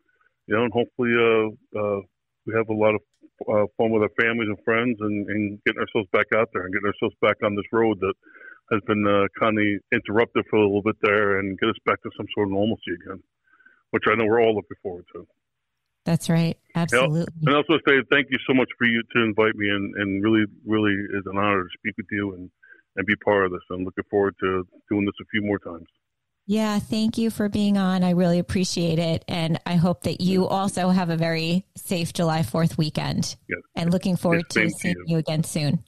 you 0.46 0.56
know, 0.56 0.64
and 0.64 0.72
hopefully 0.72 1.14
uh, 1.14 1.78
uh 1.78 2.00
we 2.46 2.54
have 2.54 2.68
a 2.68 2.74
lot 2.74 2.94
of 2.94 3.00
uh, 3.46 3.66
fun 3.76 3.90
with 3.90 4.02
our 4.02 4.14
families 4.20 4.48
and 4.48 4.58
friends 4.64 4.96
and, 5.00 5.28
and, 5.28 5.58
getting 5.64 5.80
ourselves 5.80 6.08
back 6.12 6.26
out 6.34 6.48
there 6.52 6.64
and 6.64 6.72
getting 6.74 6.90
ourselves 6.90 7.14
back 7.20 7.36
on 7.44 7.54
this 7.54 7.66
road 7.72 7.98
that 8.00 8.14
has 8.72 8.80
been 8.86 9.06
uh, 9.06 9.26
kind 9.38 9.58
of 9.58 9.64
interrupted 9.92 10.44
for 10.50 10.56
a 10.56 10.66
little 10.66 10.82
bit 10.82 10.96
there 11.02 11.38
and 11.38 11.58
get 11.58 11.68
us 11.68 11.80
back 11.86 12.02
to 12.02 12.10
some 12.16 12.26
sort 12.34 12.48
of 12.48 12.52
normalcy 12.52 12.92
again, 13.02 13.22
which 13.90 14.04
I 14.08 14.14
know 14.14 14.26
we're 14.26 14.42
all 14.42 14.54
looking 14.54 14.76
forward 14.82 15.04
to. 15.14 15.26
That's 16.04 16.28
right. 16.30 16.56
Absolutely. 16.74 17.26
and 17.44 17.54
I 17.54 17.58
also 17.58 17.78
say 17.86 18.00
thank 18.10 18.28
you 18.30 18.38
so 18.46 18.54
much 18.54 18.68
for 18.78 18.86
you 18.86 19.02
to 19.14 19.18
invite 19.24 19.54
me 19.54 19.68
and, 19.68 19.94
and 19.96 20.22
really, 20.22 20.44
really 20.66 20.94
is 21.12 21.24
an 21.26 21.36
honor 21.36 21.62
to 21.62 21.68
speak 21.78 21.94
with 21.96 22.06
you 22.10 22.34
and, 22.34 22.50
and 22.96 23.06
be 23.06 23.16
part 23.24 23.46
of 23.46 23.52
this. 23.52 23.60
I'm 23.70 23.84
looking 23.84 24.04
forward 24.10 24.34
to 24.40 24.66
doing 24.90 25.04
this 25.04 25.14
a 25.20 25.28
few 25.30 25.42
more 25.42 25.58
times. 25.58 25.86
Yeah, 26.50 26.78
thank 26.78 27.18
you 27.18 27.28
for 27.28 27.50
being 27.50 27.76
on. 27.76 28.02
I 28.02 28.12
really 28.12 28.38
appreciate 28.38 28.98
it. 28.98 29.22
And 29.28 29.60
I 29.66 29.74
hope 29.74 30.04
that 30.04 30.22
you 30.22 30.46
also 30.46 30.88
have 30.88 31.10
a 31.10 31.16
very 31.16 31.66
safe 31.76 32.14
July 32.14 32.40
4th 32.40 32.78
weekend. 32.78 33.36
Yes. 33.50 33.58
And 33.76 33.92
looking 33.92 34.16
forward 34.16 34.44
yes, 34.56 34.72
to 34.72 34.78
seeing 34.78 34.94
you. 35.06 35.16
you. 35.16 35.18
again 35.18 35.44
soon. 35.44 35.84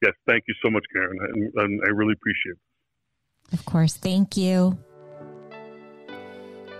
Yes, 0.00 0.14
thank 0.26 0.44
you 0.48 0.54
so 0.64 0.70
much, 0.70 0.82
Karen. 0.94 1.18
And, 1.20 1.52
and 1.56 1.80
I 1.86 1.90
really 1.90 2.14
appreciate 2.14 2.52
it. 2.52 3.52
Of 3.52 3.66
course. 3.66 3.94
Thank 3.94 4.38
you. 4.38 4.78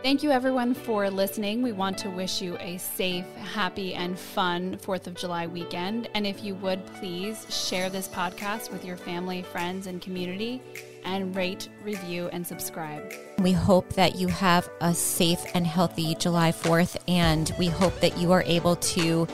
Thank 0.03 0.23
you, 0.23 0.31
everyone, 0.31 0.73
for 0.73 1.11
listening. 1.11 1.61
We 1.61 1.73
want 1.73 1.99
to 1.99 2.09
wish 2.09 2.41
you 2.41 2.57
a 2.61 2.79
safe, 2.79 3.27
happy, 3.53 3.93
and 3.93 4.19
fun 4.19 4.79
4th 4.79 5.07
of 5.07 5.15
July 5.17 5.47
weekend. 5.49 6.09
And 6.15 6.27
if 6.27 6.43
you 6.43 6.55
would 6.57 6.87
please 6.87 7.45
share 7.51 7.91
this 7.91 8.09
podcast 8.09 8.73
with 8.73 8.87
your 8.87 8.97
family, 8.97 9.43
friends, 9.43 9.87
and 9.87 10.01
community 10.01 10.63
and 11.07 11.35
rate, 11.35 11.71
review, 11.83 12.29
and 12.33 12.47
subscribe. 12.47 13.14
We 13.38 13.53
hope 13.53 13.95
that 13.95 14.16
you 14.16 14.29
have 14.29 14.69
a 14.83 14.92
safe 14.92 15.40
and 15.55 15.66
healthy 15.66 16.14
July 16.16 16.53
4th, 16.53 16.97
and 17.09 17.51
we 17.59 17.69
hope 17.69 17.99
that 18.01 18.19
you 18.19 18.33
are 18.33 18.42
able 18.42 18.77
to 18.77 19.27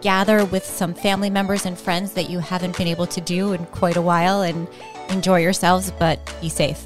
gather 0.00 0.44
with 0.46 0.64
some 0.64 0.94
family 0.94 1.30
members 1.30 1.66
and 1.66 1.78
friends 1.78 2.14
that 2.14 2.30
you 2.30 2.38
haven't 2.38 2.76
been 2.76 2.88
able 2.88 3.06
to 3.06 3.20
do 3.20 3.52
in 3.52 3.64
quite 3.66 3.96
a 3.96 4.02
while 4.02 4.42
and 4.42 4.66
enjoy 5.10 5.40
yourselves, 5.40 5.92
but 5.98 6.18
be 6.40 6.48
safe. 6.48 6.82